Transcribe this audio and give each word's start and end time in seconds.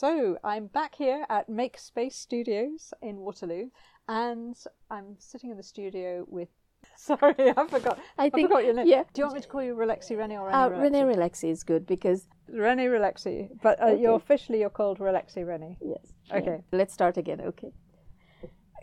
So 0.00 0.38
I'm 0.42 0.66
back 0.68 0.94
here 0.94 1.26
at 1.28 1.50
Make 1.50 1.76
Space 1.78 2.16
Studios 2.16 2.94
in 3.02 3.16
Waterloo, 3.18 3.66
and 4.08 4.56
I'm 4.90 5.16
sitting 5.18 5.50
in 5.50 5.58
the 5.58 5.62
studio 5.62 6.24
with. 6.26 6.48
Sorry, 6.96 7.34
I 7.54 7.66
forgot. 7.68 7.98
I 8.16 8.24
I 8.24 8.30
think 8.30 8.48
forgot 8.48 8.64
your 8.64 8.72
name. 8.72 8.86
yeah. 8.86 9.02
Do 9.12 9.20
you 9.20 9.24
want 9.26 9.34
me 9.34 9.42
to 9.42 9.48
call 9.48 9.62
you 9.62 9.74
Relexi 9.74 10.16
Rennie 10.16 10.38
or 10.38 10.48
Uh, 10.50 10.70
Rennie 10.70 11.02
Renee 11.02 11.02
Relexi? 11.02 11.16
Relaxi 11.18 11.50
is 11.50 11.62
good 11.64 11.86
because 11.86 12.26
Rennie 12.48 12.86
Relexi, 12.86 13.50
but 13.62 13.76
uh, 13.82 13.88
you're 13.88 14.16
officially 14.16 14.60
you're 14.60 14.70
called 14.70 15.00
Relexi 15.00 15.46
Rennie. 15.46 15.76
yes. 15.82 16.06
Okay. 16.32 16.46
yeah. 16.46 16.78
Let's 16.78 16.94
start 16.94 17.18
again. 17.18 17.42
Okay. 17.42 17.72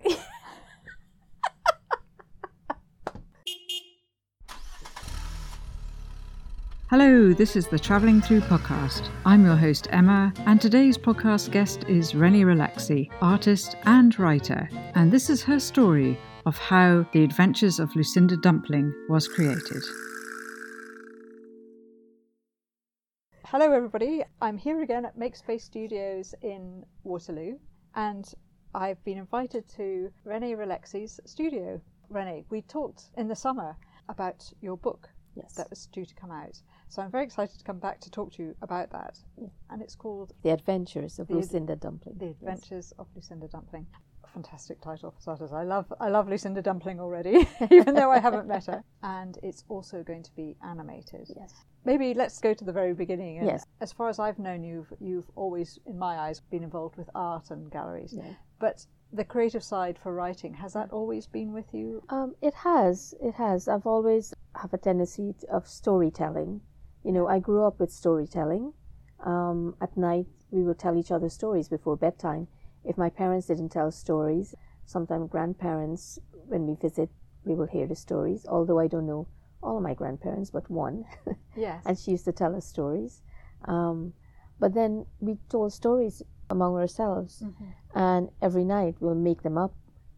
Hello, 6.89 7.33
this 7.33 7.57
is 7.57 7.67
the 7.67 7.77
Travelling 7.77 8.21
Through 8.21 8.39
podcast. 8.39 9.09
I'm 9.25 9.43
your 9.43 9.57
host 9.57 9.89
Emma, 9.89 10.31
and 10.45 10.61
today's 10.61 10.97
podcast 10.97 11.51
guest 11.51 11.83
is 11.89 12.15
Rennie 12.15 12.45
Relaxi, 12.45 13.11
artist 13.19 13.75
and 13.83 14.17
writer. 14.17 14.69
And 14.95 15.11
this 15.11 15.29
is 15.29 15.43
her 15.43 15.59
story 15.59 16.17
of 16.45 16.57
how 16.57 17.05
The 17.11 17.25
Adventures 17.25 17.81
of 17.81 17.93
Lucinda 17.93 18.37
Dumpling 18.37 18.93
was 19.09 19.27
created. 19.27 19.83
Hello, 23.43 23.69
everybody. 23.73 24.23
I'm 24.41 24.57
here 24.57 24.81
again 24.81 25.03
at 25.03 25.17
Make 25.17 25.35
Space 25.35 25.65
Studios 25.65 26.33
in 26.41 26.85
Waterloo, 27.03 27.57
and 27.95 28.33
I've 28.73 29.03
been 29.03 29.17
invited 29.17 29.67
to 29.75 30.09
Renee 30.23 30.55
Relaxi's 30.55 31.19
studio. 31.25 31.81
Renee, 32.09 32.45
we 32.49 32.61
talked 32.61 33.09
in 33.17 33.27
the 33.27 33.35
summer 33.35 33.75
about 34.07 34.49
your 34.61 34.77
book 34.77 35.09
Yes. 35.37 35.53
that 35.55 35.69
was 35.69 35.85
due 35.87 36.05
to 36.05 36.15
come 36.15 36.31
out. 36.31 36.61
So 36.89 37.01
I'm 37.01 37.11
very 37.11 37.23
excited 37.23 37.57
to 37.57 37.63
come 37.63 37.79
back 37.79 37.99
to 38.01 38.11
talk 38.11 38.31
to 38.33 38.43
you 38.43 38.55
about 38.61 38.91
that. 38.91 39.19
And 39.69 39.81
it's 39.81 39.95
called 39.95 40.33
the 40.43 40.51
Adventures 40.51 41.19
of 41.19 41.27
The 41.27 41.35
Lucinda 41.35 41.75
Dumpling. 41.75 42.17
The 42.17 42.25
Yes. 42.27 42.35
Adventures 42.41 42.93
of 42.97 43.07
Lucinda 43.15 43.47
Dumpling. 43.47 43.85
Fantastic 44.33 44.81
title 44.81 45.11
for 45.11 45.21
starters. 45.21 45.51
I 45.53 45.63
love 45.63 45.91
I 45.99 46.09
love 46.09 46.27
Lucinda 46.29 46.61
Dumpling 46.61 46.99
already, 46.99 47.47
even 47.71 47.95
though 47.95 48.11
I 48.11 48.19
haven't 48.19 48.47
met 48.47 48.65
her. 48.65 48.83
And 49.03 49.37
it's 49.41 49.63
also 49.69 50.03
going 50.03 50.23
to 50.23 50.31
be 50.35 50.55
animated. 50.63 51.27
Yes. 51.35 51.53
Maybe 51.85 52.13
let's 52.13 52.39
go 52.39 52.53
to 52.53 52.63
the 52.65 52.73
very 52.73 52.93
beginning. 52.93 53.43
Yes. 53.43 53.65
As 53.81 53.93
far 53.93 54.09
as 54.09 54.19
I've 54.19 54.37
known 54.37 54.63
you've 54.63 54.91
you've 54.99 55.29
always, 55.35 55.79
in 55.85 55.97
my 55.97 56.17
eyes, 56.19 56.39
been 56.51 56.63
involved 56.63 56.97
with 56.97 57.09
art 57.15 57.51
and 57.51 57.71
galleries. 57.71 58.13
Yeah. 58.15 58.33
But 58.59 58.85
the 59.13 59.23
creative 59.23 59.63
side 59.63 59.97
for 59.97 60.13
writing 60.13 60.53
has 60.55 60.73
that 60.73 60.91
always 60.91 61.25
been 61.25 61.53
with 61.53 61.73
you? 61.73 62.03
Um, 62.09 62.35
it 62.41 62.53
has. 62.53 63.13
It 63.21 63.33
has. 63.35 63.67
I've 63.69 63.87
always 63.87 64.33
have 64.61 64.73
a 64.73 64.77
tendency 64.77 65.33
of 65.49 65.67
storytelling. 65.67 66.61
You 67.03 67.11
know, 67.11 67.27
I 67.27 67.39
grew 67.39 67.65
up 67.65 67.79
with 67.79 67.91
storytelling. 67.91 68.73
Um, 69.23 69.75
at 69.81 69.95
night, 69.97 70.27
we 70.51 70.63
would 70.63 70.79
tell 70.79 70.95
each 70.97 71.11
other 71.11 71.29
stories 71.29 71.67
before 71.69 71.97
bedtime. 71.97 72.47
If 72.83 72.97
my 72.97 73.09
parents 73.09 73.47
didn't 73.47 73.69
tell 73.69 73.91
stories, 73.91 74.55
sometimes 74.85 75.29
grandparents, 75.29 76.19
when 76.47 76.65
we 76.67 76.75
visit, 76.75 77.09
we 77.43 77.55
will 77.55 77.65
hear 77.67 77.87
the 77.87 77.95
stories. 77.95 78.45
Although 78.47 78.79
I 78.79 78.87
don't 78.87 79.05
know 79.07 79.27
all 79.61 79.77
of 79.77 79.83
my 79.83 79.93
grandparents, 79.93 80.49
but 80.51 80.69
one, 80.69 81.05
Yes. 81.55 81.83
and 81.85 81.97
she 81.97 82.11
used 82.11 82.25
to 82.25 82.31
tell 82.31 82.55
us 82.55 82.65
stories. 82.65 83.21
Um, 83.65 84.13
but 84.59 84.73
then 84.73 85.05
we 85.19 85.37
told 85.49 85.73
stories 85.73 86.21
among 86.49 86.75
ourselves, 86.75 87.43
and 87.93 88.29
every 88.41 88.63
night 88.63 88.95
we'll 88.99 89.15
make 89.15 89.41
them 89.43 89.57
up, 89.57 89.73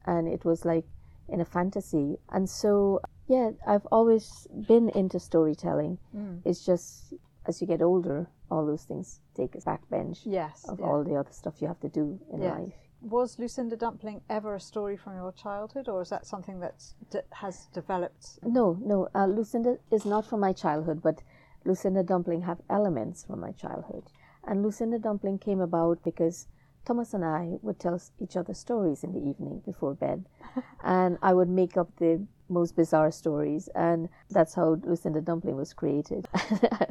and 0.05 0.27
it 0.27 0.45
was 0.45 0.65
like 0.65 0.85
in 1.27 1.39
a 1.41 1.45
fantasy. 1.45 2.17
And 2.29 2.49
so, 2.49 3.01
yeah, 3.30 3.52
I've 3.66 3.85
always 3.91 4.47
been 4.67 4.89
into 4.89 5.19
storytelling. 5.19 5.99
Mm. 6.16 6.41
It's 6.44 6.66
just 6.66 7.13
as 7.45 7.61
you 7.61 7.67
get 7.67 7.81
older, 7.81 8.27
all 8.52 8.66
those 8.66 8.83
things 8.83 9.22
take 9.35 9.55
a 9.55 9.59
backbench 9.59 10.22
yes. 10.25 10.66
of 10.67 10.80
yeah. 10.80 10.85
all 10.85 11.03
the 11.03 11.16
other 11.16 11.31
stuff 11.31 11.61
you 11.61 11.67
have 11.67 11.80
to 11.80 11.89
do 11.89 12.19
in 12.33 12.41
Yes. 12.41 12.59
life. 12.59 12.73
Was 13.02 13.39
Lucinda 13.39 13.77
Dumpling 13.77 14.22
ever 14.30 14.55
a 14.55 14.59
story 14.59 14.97
from 14.97 15.16
your 15.16 15.31
childhood, 15.31 15.88
or 15.88 16.02
is 16.02 16.09
that 16.09 16.25
something 16.25 16.59
that 16.59 16.84
d- 17.12 17.19
has 17.31 17.67
developed? 17.67 18.40
No, 18.44 18.78
no, 18.81 19.07
uh, 19.16 19.25
Lucinda 19.25 19.78
is 19.90 20.06
not 20.06 20.25
from 20.25 20.41
my 20.41 20.51
childhood, 20.51 21.01
but 21.01 21.23
Lucinda 21.66 22.03
Dumpling 22.03 22.41
have 22.41 22.59
elements 22.69 23.23
from 23.23 23.40
my 23.40 23.51
childhood. 23.51 24.03
And 24.44 24.63
Lucinda 24.63 25.00
Dumpling 25.00 25.38
came 25.38 25.61
about 25.61 26.03
because 26.03 26.47
Thomas 26.84 27.13
and 27.13 27.23
I 27.23 27.57
would 27.61 27.79
tell 27.79 28.01
each 28.19 28.35
other 28.35 28.53
stories 28.53 29.03
in 29.03 29.13
the 29.13 29.19
evening 29.29 29.61
before 29.66 29.94
bed, 29.94 30.25
and 30.84 31.17
I 31.22 31.34
would 31.34 31.50
make 31.50 31.78
up 31.78 31.96
the 31.97 32.25
most 32.49 32.75
bizarre 32.75 33.11
stories, 33.11 33.69
and 33.75 34.09
that's 34.29 34.53
how 34.53 34.77
Lucinda 34.83 35.21
Dumpling 35.21 35.55
was 35.55 35.73
created. 35.73 36.27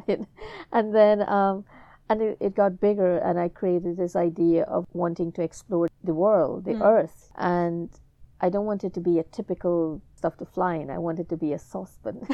and 0.71 0.95
then, 0.95 1.27
um, 1.29 1.65
and 2.09 2.21
it, 2.21 2.37
it 2.39 2.55
got 2.55 2.79
bigger, 2.79 3.17
and 3.17 3.39
I 3.39 3.49
created 3.49 3.97
this 3.97 4.15
idea 4.15 4.63
of 4.63 4.85
wanting 4.93 5.31
to 5.33 5.41
explore 5.41 5.89
the 6.03 6.13
world, 6.13 6.65
the 6.65 6.81
earth, 6.81 7.31
and 7.35 7.89
I 8.41 8.49
don't 8.49 8.65
want 8.65 8.83
it 8.83 8.93
to 8.93 9.01
be 9.01 9.19
a 9.19 9.23
typical 9.23 10.01
stuff 10.15 10.37
to 10.37 10.45
fly 10.45 10.75
in. 10.75 10.89
I 10.89 10.97
want 10.97 11.19
it 11.19 11.29
to 11.29 11.37
be 11.37 11.53
a 11.53 11.59
saucepan. 11.59 12.27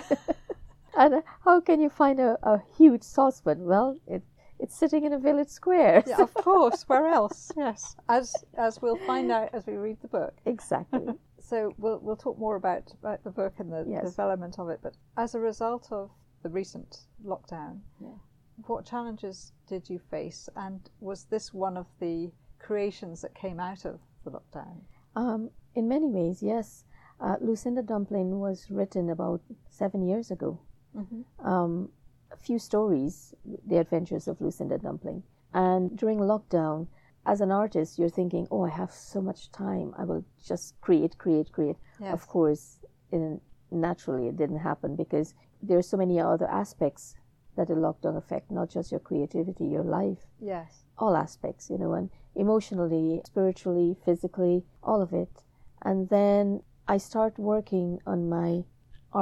and 0.98 1.24
how 1.44 1.62
can 1.62 1.80
you 1.82 1.90
find 1.90 2.20
a, 2.20 2.38
a 2.44 2.62
huge 2.78 3.04
saucepan? 3.04 3.66
Well, 3.66 3.98
it 4.08 4.24
it's 4.60 4.76
sitting 4.76 5.04
in 5.04 5.14
a 5.14 5.20
village 5.20 5.50
square. 5.50 6.04
Yeah, 6.08 6.22
of 6.22 6.34
course. 6.34 6.84
Where 6.88 7.08
else? 7.20 7.52
Yes, 7.58 7.96
as 8.08 8.36
as 8.58 8.82
we'll 8.82 8.98
find 9.06 9.32
out 9.32 9.50
as 9.54 9.66
we 9.66 9.76
read 9.76 9.98
the 10.02 10.08
book. 10.08 10.34
exactly. 10.46 11.14
So 11.46 11.74
we'll 11.78 12.00
we'll 12.00 12.16
talk 12.16 12.40
more 12.40 12.56
about, 12.56 12.92
about 13.02 13.24
the 13.24 13.30
book 13.30 13.54
and 13.60 13.72
the 13.72 13.86
Yes. 13.88 14.04
development 14.10 14.58
of 14.58 14.70
it. 14.70 14.80
But 14.82 14.96
as 15.16 15.36
a 15.36 15.40
result 15.40 15.92
of 15.92 16.10
the 16.42 16.50
recent 16.50 17.06
lockdown, 17.24 17.82
Yeah. 18.00 18.18
what 18.66 18.84
challenges 18.86 19.54
did 19.68 19.88
you 19.90 20.00
face, 20.00 20.50
and 20.56 20.80
was 21.00 21.26
this 21.26 21.54
one 21.54 21.78
of 21.78 21.86
the 22.00 22.32
creations 22.58 23.22
that 23.22 23.36
came 23.36 23.60
out 23.60 23.86
of 23.86 24.00
the 24.24 24.32
lockdown? 24.32 24.82
Um, 25.16 25.52
in 25.76 25.88
many 25.88 26.08
ways, 26.08 26.42
yes. 26.42 26.84
Uh, 27.20 27.38
Lucinda 27.40 27.84
Dumpling 27.84 28.40
was 28.40 28.70
written 28.72 29.10
about 29.12 29.42
seven 29.70 30.02
years 30.02 30.32
ago. 30.32 30.60
Mm-hmm. 30.96 31.22
um, 31.46 31.92
a 32.32 32.38
few 32.38 32.58
stories, 32.58 33.34
The 33.68 33.78
Adventures 33.78 34.28
of 34.30 34.40
Lucinda 34.42 34.78
Dumpling. 34.78 35.24
And 35.54 35.96
during 35.98 36.20
lockdown, 36.20 36.88
as 37.26 37.42
an 37.42 37.52
artist, 37.52 37.98
you're 37.98 38.10
thinking, 38.10 38.48
oh, 38.52 38.64
I 38.66 38.70
have 38.70 38.92
so 38.92 39.22
much 39.22 39.52
time. 39.52 39.94
I 39.98 40.04
will 40.04 40.24
just 40.46 40.80
create, 40.82 41.18
create, 41.18 41.52
create. 41.52 41.78
Yes. 42.00 42.14
Of 42.14 42.28
course, 42.28 42.80
in, 43.12 43.42
naturally, 43.72 44.28
it 44.28 44.38
didn't 44.38 44.60
happen 44.60 44.96
because 44.96 45.34
there 45.62 45.78
are 45.78 45.82
so 45.82 45.98
many 45.98 46.20
other 46.20 46.48
aspects 46.48 47.16
that 47.58 47.68
the 47.68 47.74
lockdown 47.74 48.18
affect, 48.18 48.52
not 48.52 48.70
just 48.70 48.92
your 48.92 49.00
creativity, 49.00 49.66
your 49.66 49.84
life, 49.84 50.28
Yes. 50.40 50.84
all 50.98 51.16
aspects, 51.16 51.70
you 51.70 51.78
know, 51.78 51.94
and 51.94 52.10
emotionally, 52.36 53.22
spiritually, 53.26 53.96
physically, 54.06 54.64
all 54.84 55.02
of 55.02 55.14
it. 55.14 55.44
And 55.82 56.10
then 56.10 56.62
I 56.88 56.98
start 56.98 57.40
working 57.40 58.00
on 58.06 58.30
my 58.30 58.66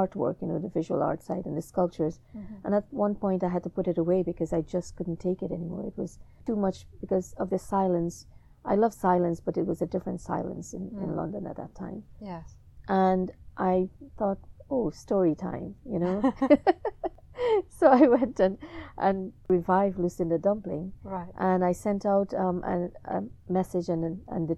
artwork, 0.00 0.36
you 0.42 0.48
know, 0.48 0.58
the 0.58 0.68
visual 0.78 1.02
art 1.02 1.22
side 1.22 1.46
and 1.46 1.56
the 1.56 1.62
sculptures. 1.62 2.18
And 2.64 2.74
at 2.74 2.84
one 2.90 3.14
point, 3.14 3.44
I 3.44 3.48
had 3.48 3.62
to 3.62 3.70
put 3.70 3.86
it 3.92 3.98
away 3.98 4.22
because 4.22 4.52
I 4.52 4.60
just 4.74 4.96
couldn't 4.96 5.20
take 5.20 5.40
it 5.46 5.52
anymore. 5.52 5.84
It 5.86 5.96
was 5.96 6.18
too 6.46 6.56
much 6.56 6.78
because 7.00 7.32
of 7.38 7.48
the 7.50 7.58
silence. 7.58 8.26
I 8.64 8.74
love 8.74 8.92
silence, 8.94 9.40
but 9.46 9.56
it 9.56 9.66
was 9.66 9.80
a 9.82 9.86
different 9.86 10.20
silence 10.20 10.74
in, 10.74 10.84
in 11.02 11.16
London 11.20 11.46
at 11.46 11.56
that 11.56 11.74
time. 11.74 12.02
Yes. 12.20 12.56
And 12.88 13.30
I 13.56 13.88
thought, 14.18 14.38
oh, 14.70 14.90
story 14.90 15.34
time, 15.34 15.74
you 15.92 15.98
know? 15.98 16.16
so 17.78 17.88
I 17.88 18.06
went 18.06 18.40
and, 18.40 18.58
and 18.96 19.32
revived 19.48 19.98
Lucinda 19.98 20.38
Dumpling 20.38 20.92
Right. 21.02 21.32
and 21.38 21.64
I 21.64 21.72
sent 21.72 22.06
out 22.06 22.32
um, 22.34 22.62
a, 22.64 23.16
a 23.16 23.22
message 23.48 23.88
and, 23.88 24.20
and 24.28 24.48
the, 24.48 24.56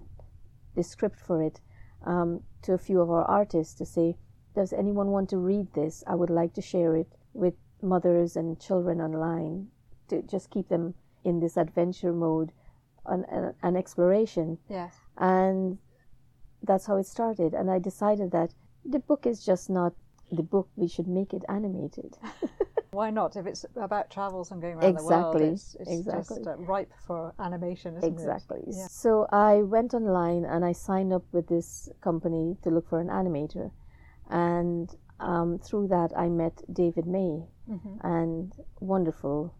the 0.75 0.83
script 0.83 1.19
for 1.19 1.41
it 1.41 1.59
um, 2.05 2.41
to 2.63 2.73
a 2.73 2.77
few 2.77 3.01
of 3.01 3.09
our 3.09 3.25
artists 3.25 3.73
to 3.75 3.85
say, 3.85 4.15
does 4.57 4.73
anyone 4.73 5.09
want 5.11 5.29
to 5.29 5.37
read 5.37 5.71
this? 5.75 6.03
I 6.07 6.15
would 6.15 6.31
like 6.31 6.55
to 6.55 6.63
share 6.63 6.95
it 6.95 7.07
with 7.33 7.53
mothers 7.83 8.35
and 8.35 8.59
children 8.59 8.99
online 8.99 9.67
to 10.07 10.23
just 10.23 10.49
keep 10.49 10.67
them 10.67 10.95
in 11.23 11.39
this 11.39 11.57
adventure 11.57 12.11
mode 12.11 12.51
and, 13.05 13.23
and, 13.29 13.53
and 13.61 13.77
exploration. 13.77 14.57
Yes. 14.67 14.95
And 15.15 15.77
that's 16.63 16.87
how 16.87 16.97
it 16.97 17.05
started. 17.05 17.53
And 17.53 17.69
I 17.69 17.77
decided 17.77 18.31
that 18.31 18.55
the 18.83 18.97
book 18.97 19.27
is 19.27 19.45
just 19.45 19.69
not 19.69 19.93
the 20.31 20.41
book, 20.41 20.69
we 20.75 20.87
should 20.87 21.07
make 21.07 21.35
it 21.35 21.43
animated. 21.47 22.17
Why 22.91 23.11
not? 23.11 23.35
If 23.35 23.45
it's 23.45 23.63
about 23.75 24.09
travels 24.09 24.49
and 24.49 24.59
going 24.59 24.77
around 24.77 24.95
the 24.95 25.03
world, 25.03 25.39
it's, 25.39 25.75
it's 25.79 25.91
exactly. 25.91 26.37
just 26.37 26.47
uh, 26.47 26.55
ripe 26.57 26.91
for 27.05 27.31
animation, 27.37 27.99
Exactly. 28.01 28.63
Yeah. 28.65 28.87
So 28.89 29.27
I 29.31 29.57
went 29.57 29.93
online 29.93 30.45
and 30.45 30.65
I 30.65 30.71
signed 30.71 31.13
up 31.13 31.23
with 31.31 31.47
this 31.47 31.89
company 32.01 32.57
to 32.63 32.71
look 32.71 32.89
for 32.89 32.99
an 32.99 33.09
animator, 33.09 33.69
and 34.29 34.93
um, 35.19 35.57
through 35.59 35.87
that 35.87 36.11
I 36.15 36.29
met 36.29 36.61
David 36.71 37.07
May, 37.07 37.47
Mhm. 37.69 37.97
and 38.01 38.53
wonderful, 38.79 39.53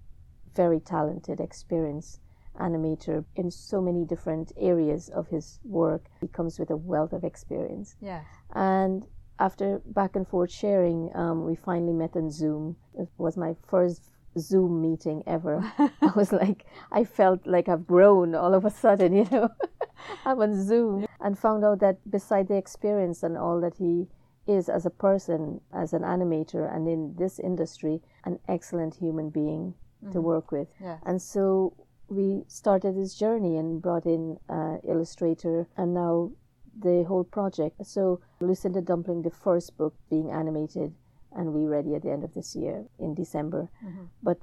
very 0.54 0.80
talented, 0.80 1.40
experienced 1.40 2.22
animator 2.60 3.26
in 3.36 3.52
so 3.52 3.82
many 3.82 4.06
different 4.06 4.52
areas 4.58 5.10
of 5.10 5.28
his 5.28 5.60
work. 5.66 6.10
He 6.22 6.28
comes 6.28 6.58
with 6.60 6.70
a 6.72 6.78
wealth 6.78 7.14
of 7.14 7.24
experience, 7.24 7.96
Yes. 8.00 8.26
and 8.54 9.06
after 9.40 9.80
back 9.86 10.16
and 10.16 10.28
forth 10.28 10.50
sharing, 10.52 11.16
um, 11.16 11.46
we 11.46 11.56
finally 11.56 11.94
met 11.94 12.16
on 12.16 12.30
Zoom. 12.32 12.76
It 12.96 13.10
was 13.18 13.38
my 13.38 13.56
first 13.62 14.12
Zoom 14.38 14.82
meeting 14.82 15.22
ever. 15.28 15.62
I 16.02 16.12
was 16.16 16.32
like, 16.32 16.66
I 16.92 17.04
felt 17.04 17.46
like 17.46 17.68
I've 17.70 17.86
grown 17.88 18.34
all 18.36 18.54
of 18.54 18.66
a 18.66 18.70
sudden, 18.72 19.14
you 19.20 19.26
know. 19.32 19.50
I'm 20.26 20.40
on 20.42 20.54
Zoom 20.64 21.06
and 21.20 21.38
found 21.38 21.64
out 21.66 21.80
that 21.80 21.98
beside 22.10 22.48
the 22.48 22.56
experience 22.58 23.22
and 23.24 23.38
all 23.38 23.60
that 23.62 23.76
he 23.78 24.08
is 24.48 24.70
as 24.70 24.86
a 24.86 24.90
person, 24.90 25.62
as 25.74 25.94
an 25.94 26.04
animator, 26.04 26.74
and 26.74 26.88
in 26.88 27.16
this 27.18 27.40
industry, 27.40 28.02
an 28.24 28.40
excellent 28.48 28.96
human 28.96 29.30
being 29.30 29.74
to 30.12 30.22
work 30.22 30.52
with. 30.52 30.68
And 31.06 31.22
so 31.22 31.74
we 32.08 32.44
started 32.48 32.96
this 32.96 33.16
journey 33.16 33.58
and 33.58 33.82
brought 33.82 34.06
in 34.06 34.38
uh, 34.50 34.78
illustrator 34.88 35.68
and 35.76 35.94
now 35.94 36.32
the 36.80 37.04
whole 37.04 37.24
project. 37.24 37.86
So 37.86 38.22
Lucinda 38.40 38.82
Dumpling, 38.82 39.24
the 39.24 39.32
first 39.32 39.78
book 39.78 39.96
being 40.10 40.32
animated 40.32 40.94
and 41.36 41.54
we 41.54 41.66
ready 41.66 41.96
at 41.96 42.04
the 42.04 42.12
end 42.12 42.24
of 42.24 42.34
this 42.34 42.56
year 42.56 42.86
in 43.00 43.14
December. 43.14 43.70
Mm-hmm. 43.84 44.06
But 44.24 44.38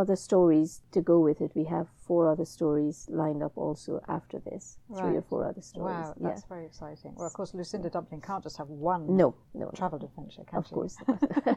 other 0.00 0.16
stories 0.16 0.82
to 0.92 1.00
go 1.00 1.18
with 1.20 1.40
it. 1.40 1.52
We 1.54 1.64
have 1.64 1.88
four 2.06 2.28
other 2.30 2.44
stories 2.44 3.06
lined 3.08 3.42
up 3.42 3.52
also 3.56 4.00
after 4.08 4.38
this. 4.38 4.78
Three 4.96 5.16
or 5.16 5.22
four 5.22 5.46
other 5.46 5.62
stories. 5.62 5.94
Wow, 5.96 6.14
yeah. 6.20 6.28
that's 6.28 6.44
very 6.44 6.66
exciting. 6.66 7.14
Well, 7.16 7.26
of 7.26 7.32
course, 7.32 7.54
Lucinda 7.54 7.90
Dumpling 7.90 8.20
can't 8.20 8.42
just 8.42 8.56
have 8.58 8.68
one 8.68 9.06
No, 9.16 9.34
no, 9.54 9.66
no, 9.66 9.70
travel 9.74 10.02
adventure, 10.04 10.44
can 10.44 10.58
of 10.58 10.66
she? 10.66 10.74
course. 10.74 10.96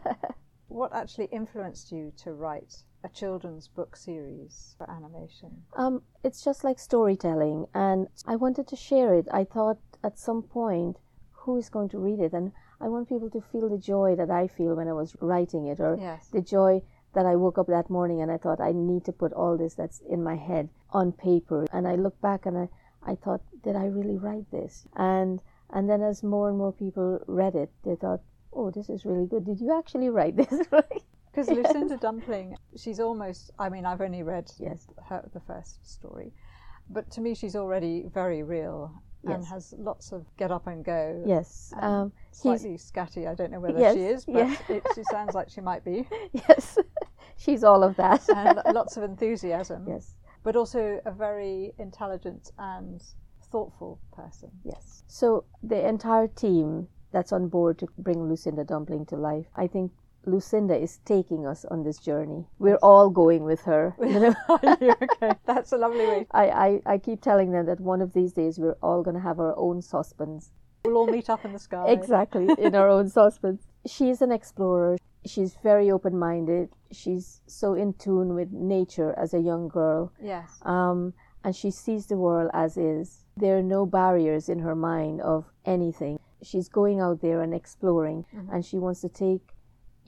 What 0.69 0.93
actually 0.93 1.25
influenced 1.31 1.91
you 1.91 2.13
to 2.17 2.31
write 2.33 2.83
a 3.03 3.09
children's 3.09 3.67
book 3.67 3.95
series 3.95 4.75
for 4.77 4.87
animation? 4.89 5.63
Um, 5.75 6.03
it's 6.23 6.43
just 6.43 6.63
like 6.63 6.77
storytelling, 6.77 7.65
and 7.73 8.07
I 8.27 8.35
wanted 8.35 8.67
to 8.67 8.75
share 8.75 9.15
it. 9.15 9.27
I 9.31 9.45
thought 9.45 9.79
at 10.03 10.19
some 10.19 10.43
point, 10.43 10.97
who 11.31 11.57
is 11.57 11.69
going 11.69 11.89
to 11.89 11.97
read 11.97 12.19
it? 12.19 12.33
And 12.33 12.51
I 12.79 12.87
want 12.87 13.09
people 13.09 13.31
to 13.31 13.41
feel 13.41 13.67
the 13.67 13.79
joy 13.79 14.15
that 14.15 14.29
I 14.29 14.47
feel 14.47 14.75
when 14.75 14.87
I 14.87 14.93
was 14.93 15.15
writing 15.19 15.65
it, 15.65 15.79
or 15.79 15.97
Yes. 15.99 16.27
the 16.27 16.41
joy 16.41 16.83
that 17.13 17.25
I 17.25 17.35
woke 17.35 17.57
up 17.57 17.67
that 17.67 17.89
morning 17.89 18.21
and 18.21 18.31
I 18.31 18.37
thought 18.37 18.61
I 18.61 18.71
need 18.71 19.05
to 19.05 19.11
put 19.11 19.33
all 19.33 19.57
this 19.57 19.73
that's 19.75 20.01
in 20.09 20.23
my 20.23 20.35
head 20.35 20.69
on 20.91 21.11
paper. 21.11 21.65
And 21.73 21.87
I 21.87 21.95
look 21.95 22.19
back 22.21 22.45
and 22.45 22.57
I, 22.57 22.69
I 23.03 23.15
thought, 23.15 23.41
did 23.63 23.75
I 23.75 23.85
really 23.85 24.17
write 24.17 24.49
this? 24.51 24.87
And 24.95 25.41
and 25.71 25.89
then 25.89 26.01
as 26.01 26.23
more 26.23 26.49
and 26.49 26.57
more 26.57 26.73
people 26.73 27.19
read 27.27 27.55
it, 27.55 27.71
they 27.85 27.95
thought, 27.95 28.21
oh, 28.53 28.71
this 28.71 28.89
is 28.89 29.05
really 29.05 29.27
good. 29.27 29.45
Did 29.45 29.59
you 29.59 29.77
actually 29.77 30.09
write 30.09 30.35
this? 30.41 30.49
Because 31.31 31.47
Lucinda 31.49 31.97
Dumpling, 31.97 32.55
she's 32.75 32.99
almost, 32.99 33.51
I 33.59 33.69
mean, 33.69 33.85
I've 33.85 34.01
only 34.01 34.23
read 34.23 34.51
Yes. 34.57 34.87
her, 35.09 35.29
the 35.31 35.39
first 35.39 35.87
story, 35.87 36.33
but 36.89 37.11
to 37.11 37.21
me, 37.21 37.35
she's 37.35 37.55
already 37.55 38.05
very 38.11 38.41
real 38.41 38.91
and 39.25 39.45
has 39.45 39.73
lots 39.77 40.11
of 40.11 40.25
get 40.37 40.51
up 40.51 40.67
and 40.67 40.83
go. 40.83 41.23
Yes. 41.25 41.73
Um, 41.81 41.93
Um, 41.93 42.11
Slightly 42.31 42.77
scatty, 42.77 43.27
I 43.27 43.35
don't 43.35 43.51
know 43.51 43.59
whether 43.59 43.79
Yes, 43.79 43.95
she 43.95 44.01
is, 44.03 44.25
but 44.25 44.35
yeah. 44.35 44.55
it, 44.69 44.83
she 44.95 45.03
sounds 45.11 45.33
like 45.35 45.49
she 45.49 45.61
might 45.61 45.83
be. 45.83 46.07
yes. 46.31 46.77
She's 47.37 47.63
all 47.63 47.83
of 47.83 47.95
that. 47.95 48.27
And 48.29 48.61
lots 48.73 48.97
of 48.97 49.03
enthusiasm, 49.03 49.85
yes. 49.87 50.15
but 50.43 50.55
also 50.55 50.99
a 51.05 51.11
very 51.11 51.73
intelligent 51.77 52.51
and 52.57 53.01
thoughtful 53.51 53.99
person. 54.11 54.51
Yes. 54.63 55.03
So 55.07 55.45
the 55.63 55.87
entire 55.87 56.27
team 56.27 56.87
that's 57.11 57.31
on 57.31 57.47
board 57.47 57.79
to 57.79 57.87
bring 57.97 58.27
Lucinda 58.29 58.63
Dumpling 58.63 59.05
to 59.07 59.15
life, 59.15 59.47
I 59.55 59.67
think 59.67 59.91
Lucinda 60.25 60.75
is 60.75 60.99
taking 61.05 61.45
us 61.47 61.65
on 61.65 61.83
this 61.83 61.97
journey. 61.97 62.45
We're 62.59 62.77
all 62.83 63.09
going 63.09 63.43
with 63.43 63.61
her. 63.61 63.95
You 63.99 64.19
know? 64.19 64.35
Okay? 64.49 65.31
That's 65.45 65.71
a 65.71 65.77
lovely 65.77 66.05
way. 66.05 66.27
I, 66.31 66.49
I, 66.49 66.81
I 66.85 66.97
keep 66.97 67.21
telling 67.21 67.51
them 67.51 67.65
that 67.65 67.79
one 67.79 68.01
of 68.01 68.13
these 68.13 68.33
days 68.33 68.59
we're 68.59 68.77
all 68.81 69.01
going 69.03 69.15
to 69.15 69.21
have 69.21 69.39
our 69.39 69.57
own 69.57 69.81
saucepans. 69.81 70.51
We'll 70.85 70.97
all 70.97 71.07
meet 71.07 71.29
up 71.29 71.43
in 71.45 71.53
the 71.53 71.59
sky. 71.59 71.89
Exactly, 71.89 72.47
in 72.57 72.75
our 72.75 72.89
own 72.89 73.09
saucepans. 73.09 73.67
She's 73.85 74.21
an 74.21 74.31
explorer. 74.31 74.97
She's 75.25 75.57
very 75.61 75.91
open 75.91 76.17
minded. 76.17 76.69
She's 76.91 77.41
so 77.47 77.73
in 77.73 77.93
tune 77.93 78.33
with 78.33 78.51
nature 78.51 79.13
as 79.17 79.33
a 79.33 79.39
young 79.39 79.67
girl. 79.67 80.13
Yes. 80.21 80.59
um, 80.63 81.13
and 81.43 81.55
she 81.55 81.71
sees 81.71 82.05
the 82.05 82.17
world 82.17 82.49
as 82.53 82.77
is. 82.77 83.23
There 83.37 83.57
are 83.57 83.63
no 83.63 83.85
barriers 83.85 84.49
in 84.49 84.59
her 84.59 84.75
mind 84.75 85.21
of 85.21 85.45
anything. 85.65 86.19
She's 86.43 86.67
going 86.69 86.99
out 86.99 87.21
there 87.21 87.41
and 87.41 87.53
exploring, 87.53 88.25
and 88.51 88.65
she 88.65 88.77
wants 88.77 89.01
to 89.01 89.09
take 89.09 89.41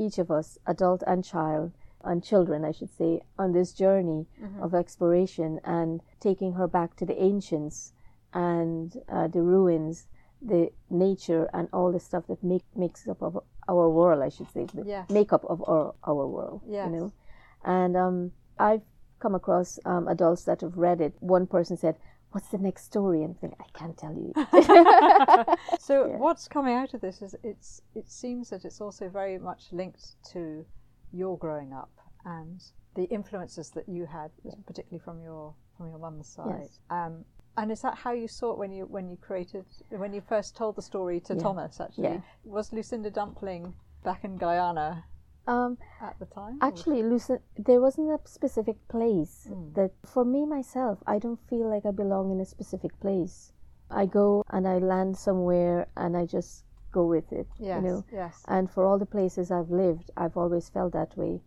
each 0.01 0.17
of 0.17 0.29
us, 0.31 0.57
adult 0.65 1.03
and 1.05 1.23
child, 1.23 1.71
and 2.03 2.23
children, 2.23 2.65
I 2.65 2.71
should 2.71 2.89
say, 3.01 3.21
on 3.37 3.51
this 3.51 3.73
journey 3.73 4.25
of 4.61 4.73
exploration 4.73 5.59
and 5.63 6.01
taking 6.19 6.53
her 6.53 6.67
back 6.67 6.95
to 6.97 7.05
the 7.05 7.21
ancients 7.21 7.93
and 8.33 8.97
uh, 9.07 9.27
the 9.27 9.41
ruins, 9.41 10.07
the 10.41 10.71
nature, 10.89 11.47
and 11.53 11.67
all 11.71 11.91
the 11.91 11.99
stuff 11.99 12.25
that 12.27 12.43
make, 12.43 12.63
makes 12.75 13.07
up 13.07 13.21
of 13.21 13.33
our 13.67 13.87
world, 13.89 14.23
I 14.23 14.29
should 14.29 14.49
say, 14.51 14.65
the 14.73 14.83
Yes. 14.85 15.09
makeup 15.09 15.43
of 15.47 15.63
our, 15.67 15.93
our 16.03 16.25
world. 16.27 16.61
Yes. 16.67 16.85
You 16.89 16.91
know? 16.97 17.13
And 17.63 17.95
um, 17.95 18.31
I've 18.57 18.81
come 19.19 19.35
across 19.35 19.77
um, 19.85 20.07
adults 20.07 20.43
that 20.45 20.61
have 20.61 20.75
read 20.77 20.99
it. 21.01 21.13
One 21.19 21.45
person 21.45 21.77
said, 21.77 21.95
What's 22.31 22.47
the 22.47 22.57
next 22.57 22.85
story? 22.85 23.23
And 23.23 23.35
I 23.35 23.39
think, 23.39 23.53
I 23.59 23.77
can't 23.77 23.97
tell 23.97 24.13
you. 24.13 24.33
So 25.79 26.07
what's 26.17 26.47
coming 26.47 26.75
out 26.75 26.93
of 26.93 27.01
this 27.01 27.21
is 27.21 27.35
it's 27.43 27.81
it 27.95 28.09
seems 28.09 28.49
that 28.51 28.63
it's 28.65 28.79
also 28.81 29.09
very 29.09 29.37
much 29.37 29.63
linked 29.71 30.15
to 30.31 30.65
your 31.11 31.37
growing 31.37 31.73
up 31.73 31.89
and 32.25 32.61
the 32.95 33.03
influences 33.05 33.69
that 33.71 33.87
you 33.89 34.05
had, 34.05 34.31
particularly 34.65 35.01
from 35.03 35.21
your 35.21 35.53
from 35.77 35.89
your 35.89 35.99
mum's 35.99 36.27
side. 36.27 36.59
Yes. 36.61 36.79
Um, 36.89 37.25
and 37.57 37.71
is 37.71 37.81
that 37.81 37.95
how 37.95 38.13
you 38.13 38.27
saw 38.27 38.51
it 38.53 38.57
when 38.57 38.71
you 38.71 38.85
when 38.85 39.09
you 39.09 39.17
created 39.17 39.65
when 39.89 40.13
you 40.13 40.21
first 40.21 40.55
told 40.55 40.75
the 40.77 40.81
story 40.81 41.19
to 41.21 41.33
Yeah. 41.35 41.41
Thomas? 41.41 41.79
Actually, 41.81 42.03
Yeah. 42.03 42.21
was 42.45 42.71
Lucinda 42.71 43.11
Dumpling 43.11 43.73
back 44.03 44.23
in 44.23 44.37
Guyana 44.37 45.03
um, 45.47 45.77
at 45.99 46.17
the 46.19 46.25
time? 46.25 46.57
actually, 46.61 47.01
Lucid, 47.03 47.41
there 47.57 47.81
wasn't 47.81 48.09
a 48.09 48.19
specific 48.27 48.77
place 48.87 49.47
Mm. 49.49 49.73
that, 49.73 49.91
for 50.05 50.23
me 50.25 50.45
myself, 50.45 51.03
I 51.07 51.19
don't 51.19 51.39
feel 51.47 51.67
like 51.69 51.85
I 51.85 51.91
belong 51.91 52.31
in 52.31 52.39
a 52.39 52.45
specific 52.45 52.99
place. 52.99 53.53
I 53.89 54.05
go 54.05 54.43
and 54.49 54.67
I 54.67 54.77
land 54.77 55.17
somewhere 55.17 55.87
and 55.97 56.15
I 56.15 56.25
just 56.25 56.63
go 56.91 57.05
with 57.05 57.31
it. 57.33 57.47
yes, 57.59 57.75
You 57.75 57.89
know? 57.89 58.03
yes, 58.11 58.45
And 58.47 58.69
for 58.69 58.85
all 58.85 58.97
the 58.97 59.05
places 59.05 59.51
I've 59.51 59.71
lived, 59.71 60.11
I've 60.15 60.37
always 60.37 60.69
felt 60.69 60.93
that 60.93 61.17
way, 61.17 61.41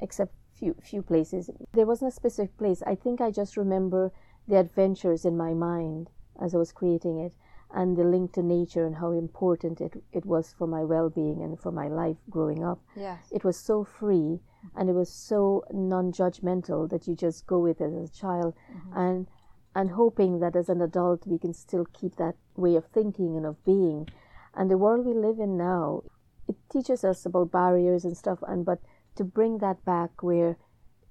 except 0.00 0.32
few 0.54 0.74
few 0.82 1.02
places. 1.02 1.50
There 1.72 1.86
wasn't 1.86 2.12
a 2.12 2.14
specific 2.14 2.56
place. 2.56 2.82
I 2.86 2.94
think 2.94 3.20
I 3.20 3.30
just 3.30 3.56
remember 3.56 4.12
the 4.48 4.56
adventures 4.58 5.24
in 5.24 5.36
my 5.36 5.54
mind 5.54 6.10
as 6.40 6.54
I 6.54 6.58
was 6.58 6.72
creating 6.72 7.18
it, 7.18 7.34
and 7.72 7.96
the 7.96 8.04
link 8.04 8.32
to 8.32 8.42
nature 8.42 8.84
and 8.86 8.96
how 8.96 9.12
important 9.12 9.80
it 9.80 10.02
it 10.12 10.24
was 10.26 10.52
for 10.52 10.66
my 10.66 10.82
well-being 10.84 11.42
and 11.42 11.58
for 11.60 11.72
my 11.72 11.88
life 11.88 12.16
growing 12.28 12.64
up. 12.64 12.80
yes, 12.96 13.28
It 13.30 13.44
was 13.44 13.56
so 13.56 13.84
free 13.84 14.40
and 14.74 14.88
it 14.88 14.92
was 14.92 15.10
so 15.10 15.64
non-judgmental 15.72 16.90
that 16.90 17.06
you 17.06 17.14
just 17.14 17.46
go 17.46 17.58
with 17.58 17.80
it 17.80 17.92
as 17.94 18.10
a 18.10 18.12
child, 18.12 18.54
mm-hmm. 18.70 18.98
and 18.98 19.26
and 19.74 19.90
hoping 19.90 20.40
that 20.40 20.56
as 20.56 20.68
an 20.68 20.80
adult 20.82 21.26
we 21.26 21.38
can 21.38 21.54
still 21.54 21.86
keep 21.92 22.16
that 22.16 22.34
way 22.56 22.76
of 22.76 22.86
thinking 22.86 23.36
and 23.36 23.46
of 23.46 23.64
being. 23.64 24.08
And 24.54 24.68
the 24.68 24.78
world 24.78 25.06
we 25.06 25.14
live 25.14 25.38
in 25.38 25.56
now, 25.56 26.02
it 26.48 26.56
teaches 26.72 27.04
us 27.04 27.24
about 27.24 27.52
barriers 27.52 28.04
and 28.04 28.16
stuff, 28.16 28.40
and 28.46 28.64
but 28.64 28.80
to 29.14 29.24
bring 29.24 29.58
that 29.58 29.84
back 29.84 30.22
where 30.22 30.56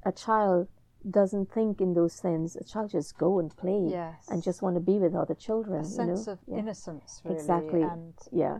a 0.03 0.11
child 0.11 0.67
doesn't 1.09 1.51
think 1.51 1.79
in 1.81 1.93
those 1.93 2.15
things, 2.19 2.55
a 2.55 2.63
child 2.63 2.91
just 2.91 3.17
go 3.17 3.39
and 3.39 3.55
play 3.55 3.87
yes. 3.89 4.27
and 4.29 4.43
just 4.43 4.61
want 4.61 4.75
to 4.75 4.79
be 4.81 4.97
with 4.97 5.15
other 5.15 5.35
children. 5.35 5.81
a 5.81 5.85
sense 5.85 6.21
you 6.21 6.25
know? 6.25 6.31
of 6.33 6.39
yeah. 6.47 6.57
innocence, 6.57 7.21
really, 7.23 7.37
Exactly. 7.37 7.81
and 7.83 8.13
yeah, 8.31 8.59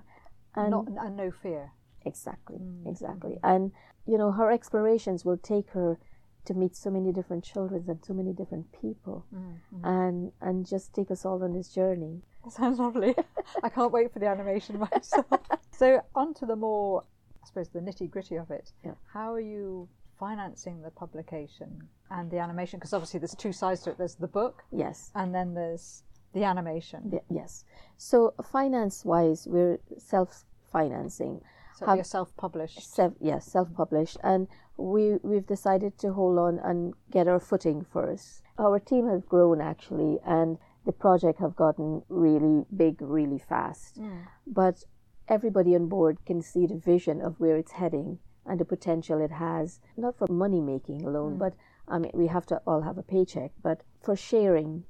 and 0.55 0.71
not 0.71 0.87
and 0.87 1.15
no 1.17 1.31
fear. 1.31 1.71
Exactly, 2.05 2.57
Mm, 2.57 2.87
exactly. 2.87 3.37
And 3.43 3.71
you 4.05 4.17
know, 4.17 4.31
her 4.31 4.51
explorations 4.51 5.25
will 5.25 5.37
take 5.37 5.69
her 5.71 5.97
to 6.45 6.53
meet 6.53 6.75
so 6.75 6.89
many 6.89 7.11
different 7.11 7.43
children 7.43 7.83
and 7.87 8.03
so 8.03 8.13
many 8.13 8.31
different 8.33 8.71
people, 8.71 9.25
Mm, 9.33 9.59
and 9.83 10.31
and 10.41 10.65
just 10.65 10.93
take 10.93 11.11
us 11.11 11.25
all 11.25 11.43
on 11.43 11.53
this 11.53 11.69
journey. 11.73 12.21
Sounds 12.49 12.79
lovely. 12.79 13.15
I 13.61 13.69
can't 13.69 13.91
wait 13.91 14.13
for 14.13 14.19
the 14.19 14.27
animation 14.27 14.79
myself. 14.79 15.25
so, 15.71 16.01
on 16.15 16.33
to 16.35 16.45
the 16.45 16.55
more, 16.55 17.03
I 17.43 17.47
suppose, 17.47 17.67
the 17.69 17.81
nitty 17.81 18.09
gritty 18.09 18.37
of 18.37 18.49
it. 18.49 18.71
Yeah. 18.83 18.93
How 19.13 19.33
are 19.33 19.41
you 19.41 19.89
financing 20.19 20.81
the 20.81 20.91
publication 20.91 21.87
and 22.11 22.29
the 22.31 22.39
animation? 22.39 22.79
Because 22.79 22.93
obviously, 22.93 23.19
there's 23.19 23.35
two 23.35 23.53
sides 23.53 23.81
to 23.83 23.91
it 23.91 23.97
there's 23.97 24.15
the 24.15 24.27
book, 24.27 24.63
Yes, 24.71 25.11
and 25.15 25.33
then 25.33 25.53
there's 25.53 26.03
the 26.33 26.43
animation. 26.43 27.09
y- 27.11 27.21
yes. 27.29 27.63
So 27.97 28.33
finance-wise, 28.43 29.47
we're 29.49 29.79
self-financing. 29.97 31.41
So, 31.75 31.85
Have- 31.85 31.95
you're 31.97 32.03
self 32.03 32.35
published. 32.35 32.81
Self, 32.93 33.13
yes, 33.19 33.45
self-published, 33.45 34.17
and 34.23 34.47
we 34.77 35.17
we've 35.23 35.47
decided 35.47 35.97
to 35.99 36.13
hold 36.13 36.37
on 36.37 36.59
and 36.59 36.93
get 37.09 37.27
our 37.27 37.39
footing 37.39 37.83
first. 37.83 38.41
Our 38.57 38.79
team 38.79 39.07
has 39.07 39.23
grown 39.23 39.61
actually, 39.61 40.19
and 40.25 40.57
the 40.85 40.91
project 40.91 41.39
have 41.39 41.55
gotten 41.55 42.03
really 42.09 42.65
big, 42.75 43.01
really 43.01 43.39
fast. 43.39 43.99
Mm. 43.99 44.23
but 44.47 44.83
everybody 45.27 45.75
on 45.75 45.87
board 45.87 46.17
can 46.25 46.41
see 46.41 46.65
the 46.65 46.75
vision 46.75 47.21
of 47.21 47.39
where 47.39 47.55
it's 47.55 47.73
heading 47.73 48.17
and 48.45 48.59
the 48.59 48.65
potential 48.65 49.21
it 49.21 49.31
has, 49.31 49.79
not 49.97 50.17
for 50.17 50.27
money 50.29 50.61
making 50.61 51.05
alone, 51.05 51.37
but 51.37 51.53
I 51.87 51.99
mean, 51.99 52.11
we 52.13 52.27
have 52.27 52.45
to 52.47 52.61
all 52.67 52.81
have 52.81 52.97
a 52.97 53.03
paycheck, 53.03 53.51
but 53.61 53.81
for 54.01 54.15
sharing 54.15 54.85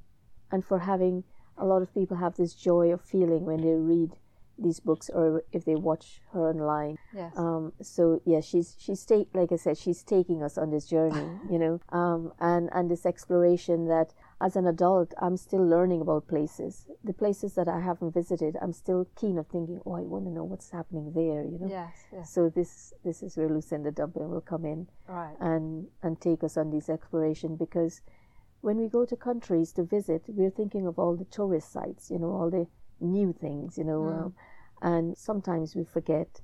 and 0.51 0.65
for 0.65 0.79
having 0.79 1.23
a 1.57 1.65
lot 1.65 1.81
of 1.81 1.93
people 1.93 2.17
have 2.17 2.35
this 2.35 2.53
joy 2.53 2.91
of 2.91 3.01
feeling 3.01 3.45
when 3.45 3.61
they 3.61 3.73
read 3.73 4.11
these 4.61 4.79
books 4.79 5.09
or 5.09 5.43
if 5.51 5.65
they 5.65 5.75
watch 5.75 6.21
her 6.33 6.49
online. 6.49 6.97
Yes. 7.13 7.33
Um, 7.37 7.73
so 7.81 8.21
yeah, 8.25 8.41
she's 8.41 8.75
she's 8.77 9.05
take 9.05 9.29
like 9.33 9.51
I 9.51 9.55
said, 9.55 9.77
she's 9.77 10.03
taking 10.03 10.43
us 10.43 10.57
on 10.57 10.71
this 10.71 10.85
journey, 10.85 11.39
you 11.49 11.59
know, 11.59 11.79
um, 11.89 12.33
and 12.39 12.69
and 12.73 12.89
this 12.89 13.05
exploration 13.05 13.87
that 13.87 14.13
as 14.41 14.55
an 14.55 14.65
adult 14.65 15.13
I'm 15.21 15.35
still 15.37 15.65
learning 15.65 16.01
about 16.01 16.27
places. 16.27 16.85
The 17.03 17.13
places 17.13 17.55
that 17.55 17.67
I 17.67 17.79
haven't 17.81 18.13
visited, 18.13 18.57
I'm 18.61 18.73
still 18.73 19.07
keen 19.15 19.37
of 19.37 19.47
thinking, 19.47 19.81
oh, 19.85 19.93
I 19.93 20.01
want 20.01 20.25
to 20.25 20.31
know 20.31 20.43
what's 20.45 20.69
happening 20.71 21.11
there, 21.13 21.43
you 21.43 21.59
know. 21.59 21.67
yes. 21.69 22.05
Yes. 22.11 22.31
So 22.33 22.49
this 22.49 22.93
this 23.03 23.21
is 23.21 23.37
where 23.37 23.49
Lucinda 23.49 23.91
Dumpling 23.91 24.29
will 24.29 24.41
come 24.41 24.65
in 24.65 24.87
Right. 25.07 25.35
and 25.39 25.87
and 26.03 26.19
take 26.21 26.43
us 26.43 26.55
on 26.57 26.69
these 26.69 26.89
exploration 26.89 27.55
because 27.55 28.01
when 28.61 28.77
we 28.77 28.87
go 28.89 29.05
to 29.05 29.15
countries 29.15 29.71
to 29.73 29.83
visit, 29.83 30.23
we're 30.27 30.49
thinking 30.49 30.85
of 30.87 30.99
all 30.99 31.15
the 31.15 31.25
tourist 31.25 31.71
sites, 31.71 32.09
you 32.11 32.19
know, 32.19 32.31
all 32.31 32.49
the 32.49 32.67
new 32.99 33.31
things, 33.33 33.77
you 33.77 33.83
know, 33.85 34.01
Mm. 34.01 34.25
um, 34.25 34.33
and 34.81 35.17
sometimes 35.17 35.75
we 35.75 35.83
forget 35.83 36.41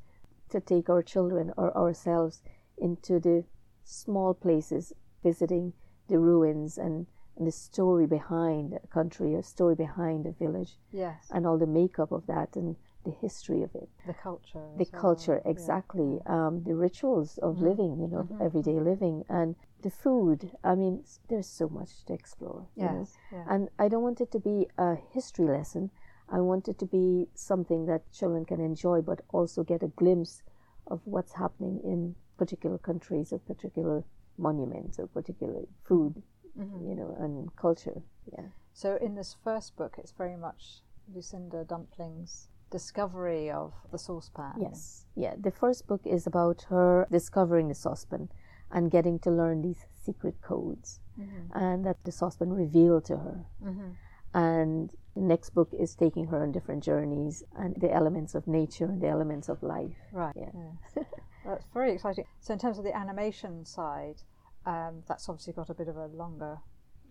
to 0.49 0.59
take 0.61 0.89
our 0.89 1.03
children 1.03 1.51
or 1.57 1.75
ourselves 1.77 2.41
into 2.77 3.19
the 3.19 3.43
small 3.83 4.33
places, 4.33 4.93
visiting 5.23 5.73
the 6.07 6.19
ruins 6.19 6.77
and 6.77 7.07
the 7.37 7.51
story 7.51 8.05
behind 8.07 8.73
a 8.73 8.87
country, 8.87 9.35
a 9.35 9.43
story 9.43 9.75
behind 9.75 10.25
a 10.25 10.31
village, 10.31 10.77
Yes. 10.91 11.27
and 11.31 11.45
all 11.45 11.57
the 11.57 11.67
makeup 11.67 12.11
of 12.11 12.25
that 12.27 12.55
and 12.55 12.75
the 13.03 13.11
history 13.11 13.61
of 13.61 13.75
it 13.75 13.87
the 14.07 14.13
culture. 14.13 14.65
the 14.77 14.87
well, 14.91 15.01
culture 15.01 15.41
yeah. 15.45 15.51
exactly 15.51 16.19
um, 16.25 16.63
the 16.63 16.73
rituals 16.73 17.37
of 17.37 17.57
Mhm. 17.57 17.61
living 17.61 17.99
you 17.99 18.07
know 18.07 18.23
Mhm, 18.31 18.41
everyday 18.41 18.79
living 18.79 19.23
and 19.29 19.55
the 19.83 19.91
food 19.91 20.51
i 20.63 20.73
mean 20.73 21.03
there's 21.29 21.45
so 21.47 21.69
much 21.69 22.03
to 22.05 22.13
explore 22.13 22.65
Yes. 22.75 23.19
Yeah. 23.31 23.45
and 23.47 23.69
i 23.77 23.87
don't 23.87 24.01
want 24.01 24.21
it 24.21 24.31
to 24.31 24.39
be 24.39 24.67
a 24.79 24.95
history 24.95 25.45
lesson 25.45 25.91
i 26.29 26.39
want 26.41 26.67
it 26.67 26.79
to 26.79 26.87
be 26.87 27.27
something 27.35 27.85
that 27.85 28.11
children 28.11 28.43
can 28.43 28.59
enjoy 28.59 29.01
but 29.01 29.21
also 29.31 29.63
get 29.63 29.83
a 29.83 29.87
glimpse 30.01 30.41
of 30.87 31.01
what's 31.05 31.33
happening 31.33 31.79
in 31.83 32.15
particular 32.37 32.79
countries 32.79 33.31
or 33.31 33.37
particular 33.37 34.03
monuments 34.37 34.97
or 34.97 35.05
particular 35.05 35.61
food 35.83 36.23
Mhm. 36.57 36.87
you 36.87 36.95
know 36.95 37.15
and 37.19 37.55
culture 37.55 38.01
yeah 38.31 38.47
So 38.73 38.97
in 38.97 39.15
this 39.15 39.33
first 39.43 39.75
book, 39.77 39.95
it's 39.97 40.11
very 40.11 40.35
much 40.35 40.83
Lucinda 41.13 41.63
Dumpling's 41.63 42.49
discovery 42.69 43.49
of 43.49 43.71
the 43.91 43.97
saucepan. 43.97 44.53
Yes, 44.59 45.05
yeah. 45.15 45.33
The 45.39 45.51
first 45.51 45.87
book 45.87 46.01
is 46.05 46.27
about 46.27 46.63
her 46.69 47.07
discovering 47.09 47.69
the 47.69 47.73
saucepan 47.75 48.27
and 48.69 48.91
getting 48.91 49.17
to 49.19 49.31
learn 49.31 49.61
these 49.61 49.85
secret 49.93 50.41
codes, 50.41 50.99
Mhm. 51.17 51.51
and 51.53 51.85
that 51.85 52.03
the 52.03 52.11
saucepan 52.11 52.51
revealed 52.51 53.05
to 53.05 53.17
her. 53.17 53.45
Mhm. 53.61 53.95
And 54.33 54.91
the 55.13 55.21
next 55.21 55.51
book 55.55 55.71
is 55.73 55.95
taking 55.95 56.25
her 56.27 56.41
on 56.43 56.51
different 56.51 56.83
journeys 56.83 57.43
and 57.55 57.75
the 57.79 57.91
elements 57.93 58.35
of 58.35 58.45
nature 58.45 58.89
and 58.91 58.99
the 59.01 59.07
elements 59.07 59.47
of 59.47 59.63
life. 59.63 59.99
Right. 60.11 60.35
Yeah. 60.35 60.51
Yeah. 60.53 60.75
That's 61.45 61.65
very 61.73 61.91
exciting. 61.93 62.25
So 62.39 62.51
in 62.53 62.59
terms 62.59 62.77
of 62.77 62.83
the 62.83 62.93
animation 63.03 63.63
side, 63.63 64.23
um, 64.65 65.03
that's 65.07 65.27
obviously 65.29 65.53
got 65.53 65.69
a 65.69 65.73
bit 65.73 65.87
of 65.87 65.97
a 65.97 66.07
longer 66.07 66.57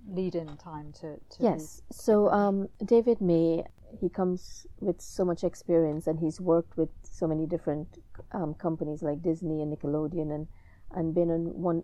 lead-in 0.08 0.56
time 0.56 0.92
to. 0.92 1.16
to 1.30 1.38
be- 1.38 1.44
Yes. 1.44 1.82
So 1.90 2.28
um, 2.30 2.68
David 2.84 3.20
May, 3.20 3.64
he 4.00 4.08
comes 4.08 4.66
with 4.80 5.00
so 5.00 5.24
much 5.24 5.44
experience, 5.44 6.06
and 6.06 6.18
he's 6.18 6.40
worked 6.40 6.76
with 6.76 6.88
so 7.02 7.26
many 7.26 7.46
different 7.46 7.98
um, 8.32 8.54
companies 8.54 9.02
like 9.02 9.22
Disney 9.22 9.62
and 9.62 9.72
Nickelodeon, 9.76 10.34
and 10.34 10.46
and 10.92 11.14
been 11.14 11.30
on 11.30 11.42
one 11.60 11.82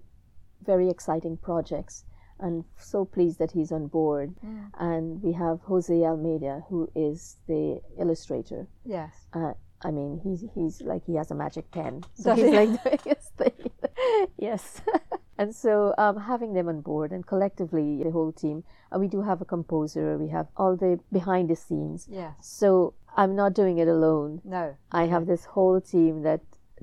very 0.65 0.89
exciting 0.89 1.37
projects. 1.37 2.05
And 2.43 2.65
so 2.79 3.05
pleased 3.05 3.39
that 3.39 3.51
he's 3.51 3.71
on 3.71 3.87
board. 3.89 4.35
Mm. 4.45 4.71
And 4.79 5.23
we 5.23 5.33
have 5.35 5.61
Jose 5.63 5.93
Almeida, 5.95 6.63
who 6.71 6.91
is 6.95 7.37
the 7.47 7.83
illustrator. 7.99 8.67
Yes. 8.83 9.27
Uh, 9.35 9.53
I 9.85 9.91
mean, 9.91 10.21
he's 10.25 10.43
he's 10.55 10.81
like 10.81 11.05
he 11.05 11.17
has 11.17 11.31
a 11.31 11.35
magic 11.35 11.71
pen. 11.71 12.03
So 12.15 12.35
Does 12.35 12.39
he's 12.39 12.51
he? 12.51 12.57
like 12.57 12.83
doing 12.85 12.99
his 13.17 13.29
thing. 13.37 13.71
yes. 14.39 14.81
and 15.41 15.55
so 15.55 15.95
um, 16.05 16.17
having 16.31 16.53
them 16.55 16.69
on 16.69 16.81
board 16.83 17.13
and 17.13 17.27
collectively 17.33 17.89
the 18.05 18.11
whole 18.17 18.33
team, 18.45 18.63
and 18.91 19.01
we 19.01 19.09
do 19.17 19.21
have 19.23 19.41
a 19.41 19.49
composer. 19.57 20.07
We 20.25 20.29
have 20.37 20.49
all 20.57 20.77
the 20.77 20.93
behind 21.19 21.49
the 21.53 21.57
scenes. 21.57 22.07
Yes. 22.11 22.35
So 22.61 22.95
I'm 23.17 23.35
not 23.43 23.55
doing 23.61 23.79
it 23.85 23.89
alone. 23.89 24.41
No. 24.45 24.65
I 24.93 25.05
have 25.15 25.27
this 25.27 25.45
whole 25.55 25.81
team 25.81 26.23
that 26.29 26.41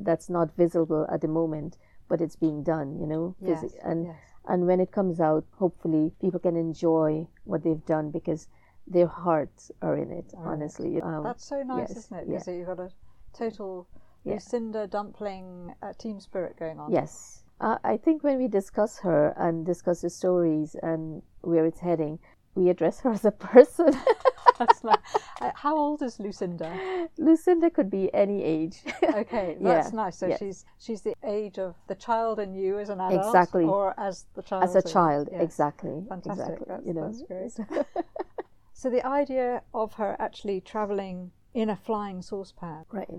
that's 0.10 0.30
not 0.38 0.56
visible 0.64 1.08
at 1.14 1.22
the 1.22 1.28
moment, 1.40 1.78
but 2.10 2.22
it's 2.22 2.36
being 2.46 2.64
done. 2.64 3.00
You 3.02 3.08
know, 3.08 3.36
Yes. 3.42 3.64
And 3.84 4.06
yes. 4.08 4.16
and 4.52 4.68
when 4.68 4.80
it 4.86 4.92
comes 4.92 5.20
out, 5.30 5.44
hopefully 5.64 6.12
people 6.22 6.40
can 6.40 6.56
enjoy 6.56 7.28
what 7.46 7.64
they've 7.64 7.86
done 7.86 8.12
because 8.12 8.48
their 8.96 9.08
hearts 9.08 9.72
are 9.82 9.98
in 10.04 10.12
it. 10.12 10.26
It. 10.34 10.36
honestly, 10.52 11.02
um, 11.02 11.24
That's 11.24 11.46
so 11.46 11.62
nice, 11.64 11.90
yes, 11.90 11.98
isn't 11.98 12.18
it? 12.20 12.26
yeah. 12.28 12.38
Because 12.40 12.56
you've 12.56 12.68
got 12.74 12.80
a 12.80 12.90
total 13.34 13.88
Yeah. 14.24 14.34
Lucinda 14.36 14.88
Dumpling 14.88 15.74
uh, 15.82 15.94
team 16.04 16.20
spirit 16.20 16.56
going 16.58 16.80
on. 16.80 16.92
Yes. 16.92 17.44
Uh, 17.60 17.78
I 17.84 17.98
think 17.98 18.24
when 18.24 18.38
we 18.38 18.48
discuss 18.48 19.00
her 19.00 19.34
and 19.38 19.66
discuss 19.66 20.02
the 20.02 20.10
stories 20.10 20.76
and 20.84 21.22
where 21.42 21.66
it's 21.66 21.80
heading, 21.80 22.20
we 22.56 22.70
address 22.70 23.00
her 23.02 23.12
as 23.12 23.26
a 23.26 23.32
person. 23.32 23.92
That's 24.60 24.84
nice. 24.84 24.98
Uh, 25.40 25.52
how 25.54 25.78
old 25.78 26.02
is 26.02 26.20
Lucinda? 26.20 26.72
Lucinda 27.20 27.70
could 27.70 27.92
be 27.92 28.12
any 28.12 28.44
age. 28.44 28.82
Okay, 29.04 29.56
that's 29.62 29.92
Yeah, 29.92 29.96
nice. 29.96 30.18
So 30.18 30.26
yes. 30.28 30.40
she's 30.40 30.66
she's 30.80 31.02
the 31.04 31.14
age 31.24 31.60
of 31.60 31.76
the 31.88 31.94
child 31.94 32.40
in 32.40 32.56
you 32.56 32.80
as 32.80 32.90
an 32.90 33.00
adult, 33.00 33.28
Exactly. 33.28 33.66
or 33.66 33.94
as 34.00 34.26
the 34.34 34.42
child 34.42 34.64
as 34.64 34.76
a 34.76 34.82
child, 34.82 35.30
exactly. 35.32 36.04
Fantastic. 36.10 36.58
Exactly. 36.62 36.66
That's, 36.68 36.86
you 36.88 36.94
know. 36.94 37.06
that's 37.06 37.22
great. 37.22 37.68
So 38.74 38.90
the 38.90 39.06
idea 39.06 39.62
of 39.74 39.94
her 39.94 40.16
actually 40.20 40.62
travelling 40.62 41.32
in 41.54 41.70
a 41.70 41.76
flying 41.76 42.22
saucepan. 42.24 42.86
right. 42.92 43.10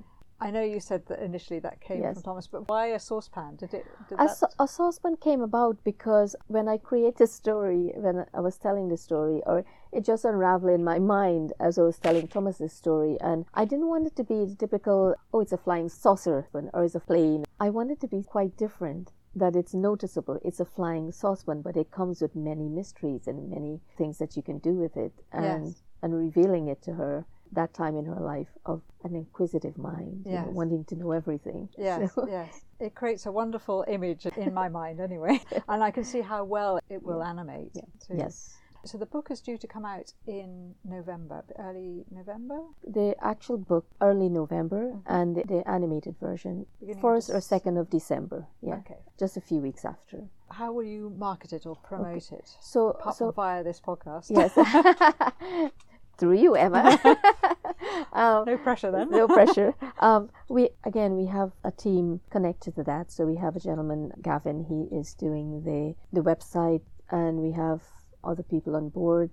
I 0.40 0.50
know 0.52 0.62
you 0.62 0.78
said 0.78 1.06
that 1.06 1.18
initially 1.20 1.58
that 1.60 1.80
came 1.80 2.00
Yes. 2.00 2.14
from 2.14 2.22
Thomas, 2.22 2.46
but 2.46 2.68
why 2.68 2.86
a 2.88 3.00
saucepan? 3.00 3.56
Did 3.56 3.74
it? 3.74 3.86
Did 4.08 4.20
A, 4.20 4.30
a 4.60 4.68
saucepan 4.68 5.16
came 5.16 5.42
about 5.42 5.82
because 5.82 6.36
when 6.46 6.68
I 6.68 6.78
created 6.78 7.16
the 7.18 7.26
story, 7.26 7.92
when 7.96 8.24
I 8.32 8.40
was 8.40 8.56
telling 8.56 8.88
the 8.88 8.96
story, 8.96 9.42
or 9.46 9.64
it 9.90 10.04
just 10.04 10.24
unraveled 10.24 10.72
in 10.72 10.84
my 10.84 11.00
mind 11.00 11.52
as 11.58 11.76
I 11.78 11.82
was 11.82 11.98
telling 11.98 12.28
Thomas's 12.28 12.72
story, 12.72 13.18
and 13.20 13.46
I 13.54 13.64
didn't 13.64 13.88
want 13.88 14.06
it 14.06 14.14
to 14.16 14.24
be 14.24 14.44
the 14.44 14.54
typical, 14.54 15.14
oh, 15.32 15.40
it's 15.40 15.52
a 15.52 15.58
flying 15.58 15.88
saucer 15.88 16.48
or 16.52 16.84
it's 16.84 16.94
a 16.94 17.00
plane. 17.00 17.44
I 17.58 17.70
wanted 17.70 17.94
it 17.94 18.00
to 18.02 18.08
be 18.08 18.22
quite 18.22 18.56
different. 18.56 19.12
That 19.34 19.54
it's 19.54 19.74
noticeable, 19.74 20.40
it's 20.42 20.58
a 20.58 20.64
flying 20.64 21.12
saucepan, 21.12 21.62
but 21.62 21.76
it 21.76 21.90
comes 21.90 22.20
with 22.22 22.34
many 22.34 22.68
mysteries 22.68 23.28
and 23.28 23.50
many 23.50 23.80
things 23.96 24.18
that 24.18 24.36
you 24.36 24.42
can 24.42 24.58
do 24.58 24.72
with 24.72 24.96
it, 24.96 25.12
and 25.32 25.66
Yes. 25.66 25.82
and 26.02 26.14
revealing 26.16 26.68
it 26.68 26.80
to 26.82 26.94
her 26.94 27.26
that 27.52 27.74
time 27.74 27.96
in 27.96 28.04
her 28.04 28.20
life 28.20 28.48
of 28.66 28.82
an 29.04 29.14
inquisitive 29.14 29.76
mind, 29.78 30.22
you 30.26 30.32
know, 30.32 30.48
wanting 30.50 30.84
to 30.84 30.94
know 30.96 31.12
everything. 31.12 31.68
Yes, 31.78 32.14
So- 32.14 32.26
yes. 32.28 32.64
It 32.80 32.94
creates 32.94 33.26
a 33.26 33.32
wonderful 33.32 33.84
image 33.88 34.24
in 34.36 34.54
my 34.54 34.68
mind, 34.68 35.00
anyway, 35.00 35.40
and 35.68 35.82
I 35.82 35.90
can 35.90 36.04
see 36.04 36.20
how 36.20 36.44
well 36.44 36.78
it 36.88 37.02
will 37.02 37.24
animate. 37.24 37.74
Too. 37.74 38.14
Yes. 38.16 38.54
So 38.84 38.96
the 38.96 39.06
book 39.06 39.30
is 39.32 39.40
due 39.40 39.58
to 39.58 39.66
come 39.66 39.84
out 39.84 40.12
in 40.28 40.74
November, 40.84 41.42
early 41.58 42.04
November. 42.10 42.60
the 42.86 43.16
actual 43.20 43.58
book 43.58 43.84
early 44.00 44.28
November 44.28 44.92
mm-hmm. 44.92 45.12
and 45.12 45.36
the, 45.36 45.42
the 45.42 45.68
animated 45.68 46.14
version 46.20 46.64
Beginning 46.78 47.02
first 47.02 47.30
or 47.30 47.40
second 47.40 47.76
of 47.76 47.90
December. 47.90 48.46
Yeah, 48.62 48.76
Okay. 48.76 48.98
just 49.18 49.36
a 49.36 49.40
few 49.40 49.58
weeks 49.58 49.84
after. 49.84 50.28
How 50.50 50.72
will 50.72 50.84
you 50.84 51.12
market 51.18 51.52
it 51.52 51.66
or 51.66 51.74
promote 51.76 52.30
it? 52.32 52.48
So, 52.60 52.90
Apart 52.90 53.16
so 53.16 53.32
via 53.32 53.64
this 53.64 53.80
podcast. 53.80 54.26
yes, 54.30 54.52
through 56.18 56.38
you, 56.38 56.54
Emma. 56.54 56.98
um, 58.12 58.44
No 58.46 58.58
pressure 58.58 58.90
then. 58.90 59.10
no 59.10 59.26
pressure. 59.28 59.74
Um, 60.00 60.30
we 60.48 60.68
again, 60.84 61.16
we 61.16 61.26
have 61.26 61.50
a 61.64 61.72
team 61.72 62.20
connected 62.30 62.74
to 62.76 62.84
that. 62.84 63.10
So 63.10 63.26
we 63.26 63.36
have 63.36 63.56
a 63.56 63.60
gentleman, 63.60 64.12
Gavin. 64.22 64.64
He 64.64 64.94
is 64.96 65.14
doing 65.14 65.62
the 65.64 65.94
the 66.12 66.22
website, 66.22 66.82
and 67.10 67.38
we 67.40 67.52
have 67.52 67.82
other 68.22 68.42
people 68.44 68.76
on 68.76 68.90
board, 68.90 69.30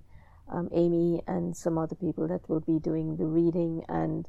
um, 0.52 0.70
Amy 0.72 1.22
and 1.28 1.56
some 1.56 1.78
other 1.78 1.96
people 1.96 2.28
that 2.28 2.48
will 2.50 2.62
be 2.62 2.80
doing 2.80 3.18
the 3.18 3.26
reading 3.26 3.84
and 3.90 4.28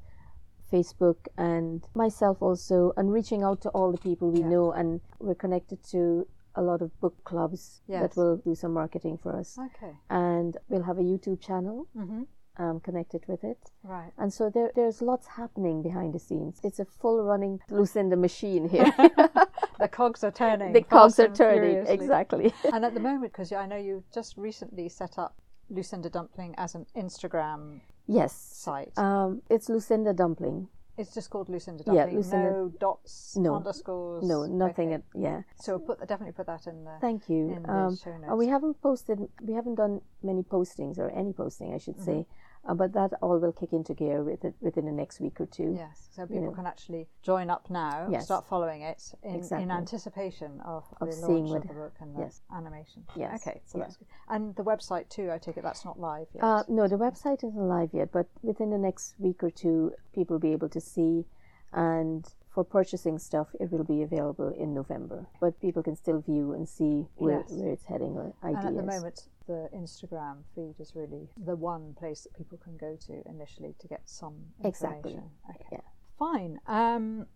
Facebook 0.73 1.29
and 1.39 1.85
myself 1.95 2.43
also, 2.43 2.93
and 2.97 3.13
reaching 3.13 3.43
out 3.43 3.61
to 3.63 3.69
all 3.71 3.93
the 3.93 3.99
people 3.99 4.31
we 4.31 4.41
Yeah. 4.41 4.49
know, 4.49 4.73
and 4.73 5.01
we're 5.21 5.35
connected 5.45 5.83
to 5.93 6.27
a 6.55 6.63
lot 6.63 6.81
of 6.83 6.91
book 7.01 7.15
clubs 7.25 7.83
Yes. 7.87 8.03
that 8.03 8.17
will 8.21 8.37
do 8.39 8.55
some 8.55 8.73
marketing 8.73 9.17
for 9.19 9.37
us, 9.37 9.59
Okay. 9.59 9.95
and 10.11 10.57
we'll 10.69 10.83
have 10.83 10.99
a 10.99 11.03
YouTube 11.03 11.41
channel 11.41 11.87
Mm-hmm. 11.97 12.23
Um, 12.59 12.81
connected 12.81 13.23
with 13.29 13.45
it. 13.45 13.59
Right. 13.83 14.13
And 14.19 14.33
so 14.33 14.51
there, 14.51 14.71
there's 14.75 15.03
lots 15.03 15.27
happening 15.27 15.83
behind 15.83 16.15
the 16.15 16.19
scenes. 16.19 16.61
It's 16.65 16.79
a 16.79 16.85
full 16.85 17.23
running 17.23 17.61
Lucinda 17.71 18.17
machine 18.17 18.69
here. 18.69 18.93
The 19.79 19.89
cogs 19.89 20.25
are 20.25 20.31
turning. 20.31 20.73
the 20.73 20.81
cogs 20.81 21.19
are 21.21 21.29
turning. 21.29 21.61
furiously. 21.85 21.95
Exactly. 21.95 22.55
And 22.73 22.83
at 22.83 22.95
the 22.95 23.01
moment, 23.01 23.31
because 23.33 23.53
I 23.53 23.67
know 23.67 23.77
you 23.77 24.03
just 24.13 24.39
recently 24.39 24.89
set 24.89 25.19
up 25.19 25.37
Lucinda 25.69 26.09
Dumpling 26.09 26.55
as 26.57 26.75
an 26.75 26.87
Instagram 26.97 27.81
yes. 28.07 28.33
site. 28.33 28.97
Um, 28.97 29.43
it's 29.51 29.69
Lucinda 29.69 30.15
Dumpling. 30.15 30.69
it's 30.97 31.13
just 31.13 31.29
called 31.29 31.51
Lucinda 31.51 31.85
Dumpling. 31.85 32.09
yeah. 32.11 32.17
Lucinda- 32.17 32.51
No 32.53 32.73
dots, 32.81 33.37
No. 33.37 33.57
underscores. 33.57 34.25
No, 34.25 34.47
nothing. 34.47 34.89
Okay. 34.89 34.95
At, 34.95 35.03
yeah. 35.15 35.43
So 35.57 35.79
put 35.79 35.99
definitely 36.09 36.33
put 36.33 36.47
that 36.47 36.67
in 36.67 36.85
the 36.85 36.97
Thank 37.03 37.29
you. 37.29 37.51
in 37.55 37.63
the 37.65 37.71
Um, 37.71 37.97
show 37.97 38.13
notes. 38.17 38.29
and 38.31 38.39
we 38.39 38.47
haven't 38.49 38.81
posted. 38.81 39.19
We 39.43 39.53
haven't 39.53 39.75
done 39.75 40.01
many 40.23 40.43
postings 40.43 40.99
or 40.99 41.11
any 41.11 41.35
posting, 41.35 41.75
I 41.75 41.79
should 41.79 42.01
say, 42.01 42.27
Uh, 42.69 42.75
but 42.75 42.93
that 42.95 43.13
all 43.23 43.39
will 43.39 43.53
kick 43.53 43.73
into 43.73 43.95
gear 43.95 44.23
with 44.25 44.45
it, 44.45 44.55
within 44.61 44.87
the 44.87 44.93
next 44.93 45.21
week 45.21 45.41
or 45.41 45.47
two. 45.47 45.75
Yes, 45.77 46.09
so 46.11 46.27
people 46.27 46.47
know. 46.47 46.51
can 46.51 46.67
actually 46.67 47.07
join 47.23 47.49
up 47.49 47.71
now, 47.71 48.09
Yes. 48.11 48.25
start 48.25 48.45
following 48.49 48.83
it 48.83 49.15
in, 49.23 49.45
in 49.53 49.71
anticipation 49.71 50.61
of, 50.63 50.83
Of 51.01 51.07
the 51.09 51.13
seeing 51.13 51.47
launch 51.47 51.51
what- 51.51 51.63
of 51.63 51.69
the 51.69 51.75
book 51.75 51.95
and 52.01 52.17
the 52.17 52.21
yes. 52.23 52.43
animation. 52.53 53.05
Yes, 53.15 53.47
Okay, 53.47 53.61
so 53.65 53.79
yeah. 53.79 53.85
that's 53.85 53.97
good. 53.97 54.09
And 54.29 54.57
the 54.57 54.65
website 54.65 55.09
too, 55.09 55.31
I 55.31 55.39
take 55.39 55.57
it 55.57 55.63
that's 55.63 55.85
not 55.85 56.01
live 56.01 56.27
yet. 56.35 56.43
Uh, 56.43 56.65
no, 56.69 56.89
the 56.89 56.97
website 56.97 57.45
isn't 57.45 57.69
live 57.69 57.91
yet, 57.95 58.11
but 58.11 58.27
within 58.43 58.71
the 58.71 58.79
next 58.79 59.15
week 59.19 59.45
or 59.45 59.51
two, 59.51 59.93
people 60.13 60.35
will 60.35 60.41
be 60.41 60.53
able 60.53 60.69
to 60.71 60.81
see. 60.81 61.25
And 61.73 62.27
for 62.57 62.65
purchasing 62.65 63.19
stuff, 63.19 63.49
it 63.61 63.71
will 63.71 63.85
be 63.85 64.01
available 64.03 64.49
in 64.49 64.73
November. 64.73 65.27
But 65.43 65.61
people 65.61 65.83
can 65.83 65.95
still 65.95 66.21
view 66.23 66.55
and 66.55 66.67
see 66.67 67.07
where, 67.17 67.41
Yes. 67.41 67.53
where 67.53 67.71
it's 67.71 67.85
heading 67.85 68.17
or 68.17 68.33
ideas. 68.43 68.65
and 68.65 68.79
at 68.79 68.83
the 68.87 68.93
moment, 68.95 69.29
the 69.47 69.69
Instagram 69.75 70.37
feed 70.55 70.75
is 70.81 70.97
really 70.97 71.29
the 71.37 71.55
one 71.55 71.93
place 71.99 72.23
that 72.23 72.33
people 72.33 72.57
can 72.57 72.79
go 72.79 72.97
to 73.09 73.13
initially 73.29 73.75
to 73.79 73.87
get 73.89 74.01
some 74.09 74.37
Exactly. 74.65 75.21
Okay. 75.51 75.67
Yeah. 75.71 75.81
Fine. 76.19 76.59
Um, 76.67 77.27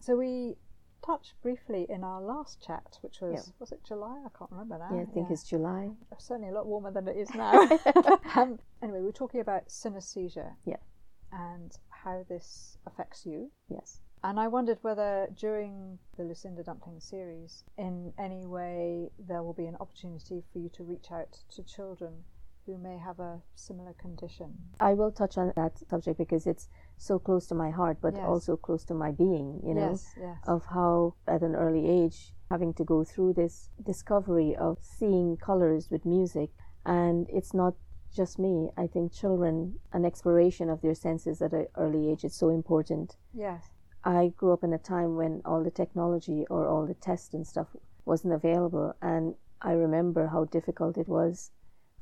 so 0.00 0.16
we 0.16 0.56
touched 1.04 1.40
briefly 1.42 1.86
in 1.88 2.02
our 2.02 2.20
last 2.20 2.60
chat, 2.60 2.98
which 3.02 3.20
was 3.20 3.34
Yeah. 3.34 3.52
was 3.60 3.70
it 3.70 3.84
July? 3.84 4.20
I 4.26 4.30
can't 4.36 4.50
remember 4.50 4.78
now. 4.78 4.90
yeah, 4.96 5.02
I 5.02 5.04
think 5.14 5.30
it's 5.30 5.44
July. 5.44 5.92
certainly 6.18 6.48
a 6.48 6.52
lot 6.52 6.66
warmer 6.66 6.90
than 6.90 7.06
it 7.06 7.16
is 7.16 7.32
now. 7.36 7.52
um, 8.34 8.58
anyway, 8.82 8.98
we 8.98 9.06
were 9.06 9.12
talking 9.22 9.40
about 9.40 9.68
synesthesia. 9.68 10.56
Yeah. 10.64 10.82
And 11.30 11.70
how 11.90 12.24
this 12.28 12.78
affects 12.84 13.24
you. 13.24 13.52
Yes. 13.68 14.00
And 14.24 14.40
I 14.40 14.48
wondered 14.48 14.78
whether 14.82 15.28
during 15.36 15.98
the 16.16 16.24
Lucinda 16.24 16.62
Dumpling 16.64 17.00
series, 17.00 17.64
in 17.78 18.12
any 18.18 18.44
way, 18.46 19.10
there 19.18 19.42
will 19.42 19.52
be 19.52 19.66
an 19.66 19.76
opportunity 19.78 20.42
for 20.52 20.58
you 20.58 20.68
to 20.70 20.82
reach 20.84 21.12
out 21.12 21.38
to 21.54 21.62
children 21.62 22.24
who 22.64 22.76
may 22.76 22.98
have 22.98 23.20
a 23.20 23.40
similar 23.54 23.92
condition. 23.92 24.52
I 24.80 24.94
will 24.94 25.12
touch 25.12 25.38
on 25.38 25.52
that 25.54 25.78
subject 25.88 26.18
because 26.18 26.48
it's 26.48 26.68
so 26.98 27.18
close 27.20 27.46
to 27.48 27.54
my 27.54 27.70
heart, 27.70 27.98
but 28.00 28.14
Yes. 28.16 28.24
also 28.26 28.56
close 28.56 28.84
to 28.86 28.94
my 28.94 29.12
being, 29.12 29.60
you 29.62 29.74
know, 29.74 29.90
yes, 29.90 30.14
yes. 30.18 30.38
of 30.48 30.64
how 30.66 31.14
at 31.28 31.42
an 31.42 31.54
early 31.54 31.86
age, 31.88 32.34
having 32.50 32.74
to 32.74 32.84
go 32.84 33.04
through 33.04 33.34
this 33.34 33.70
discovery 33.80 34.56
of 34.56 34.78
seeing 34.82 35.36
colors 35.36 35.90
with 35.92 36.04
music. 36.04 36.50
And 36.84 37.28
it's 37.30 37.54
not 37.54 37.74
just 38.12 38.38
me. 38.38 38.70
I 38.76 38.88
think 38.88 39.12
children, 39.12 39.78
an 39.92 40.04
exploration 40.04 40.68
of 40.68 40.80
their 40.80 40.94
senses 40.94 41.40
at 41.42 41.52
an 41.52 41.66
early 41.76 42.10
age 42.10 42.24
is 42.24 42.34
so 42.34 42.48
important. 42.48 43.16
yes. 43.32 43.70
I 44.06 44.32
grew 44.36 44.52
up 44.52 44.62
in 44.62 44.72
a 44.72 44.78
time 44.78 45.16
when 45.16 45.42
all 45.44 45.64
the 45.64 45.70
technology 45.70 46.46
or 46.48 46.66
all 46.68 46.86
the 46.86 46.94
tests 46.94 47.34
and 47.34 47.44
stuff 47.44 47.66
wasn't 48.04 48.34
available, 48.34 48.94
and 49.02 49.34
I 49.60 49.72
remember 49.72 50.28
how 50.28 50.44
difficult 50.44 50.96
it 50.96 51.08
was 51.08 51.50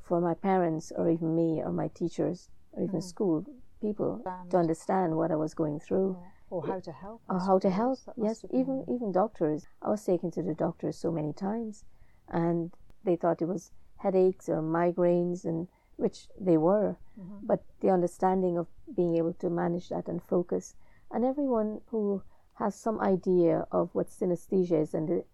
for 0.02 0.20
my 0.20 0.34
parents 0.34 0.92
or 0.94 1.08
even 1.08 1.34
me 1.34 1.62
or 1.64 1.72
my 1.72 1.88
teachers 1.88 2.50
or 2.72 2.82
even 2.82 3.00
school 3.00 3.46
people 3.80 4.12
Understand. 4.16 4.50
to 4.50 4.56
understand 4.58 5.16
what 5.16 5.30
I 5.30 5.36
was 5.36 5.54
going 5.54 5.80
through 5.80 6.18
Or 6.50 6.66
how 6.66 6.78
to 6.80 6.92
help. 6.92 7.22
Or 7.28 7.40
how 7.40 7.58
to 7.58 7.70
help. 7.70 7.98
Yes, 8.16 8.44
even 8.50 8.84
even 8.94 9.10
doctors. 9.12 9.66
I 9.80 9.88
was 9.88 10.04
taken 10.04 10.30
to 10.32 10.42
the 10.42 10.54
doctors 10.54 10.96
so 10.98 11.10
many 11.10 11.32
times, 11.32 11.84
and 12.28 12.70
they 13.04 13.16
thought 13.16 13.42
it 13.42 13.48
was 13.48 13.72
headaches 13.96 14.48
or 14.48 14.60
migraines, 14.60 15.44
and 15.44 15.68
which 15.96 16.28
they 16.38 16.58
were. 16.58 16.96
Mm-hmm. 17.18 17.46
But 17.46 17.60
the 17.80 17.90
understanding 17.90 18.58
of 18.58 18.66
being 18.94 19.16
able 19.16 19.32
to 19.34 19.48
manage 19.48 19.88
that 19.88 20.06
and 20.06 20.22
focus, 20.22 20.76
and 21.14 21.24
everyone 21.24 21.80
who 21.90 22.22
has 22.54 22.74
some 22.74 23.00
idea 23.00 23.66
of 23.70 23.88
what 23.94 24.10
synesthesia 24.10 24.82
is 24.82 24.94
and 24.94 25.08
the 25.08 25.24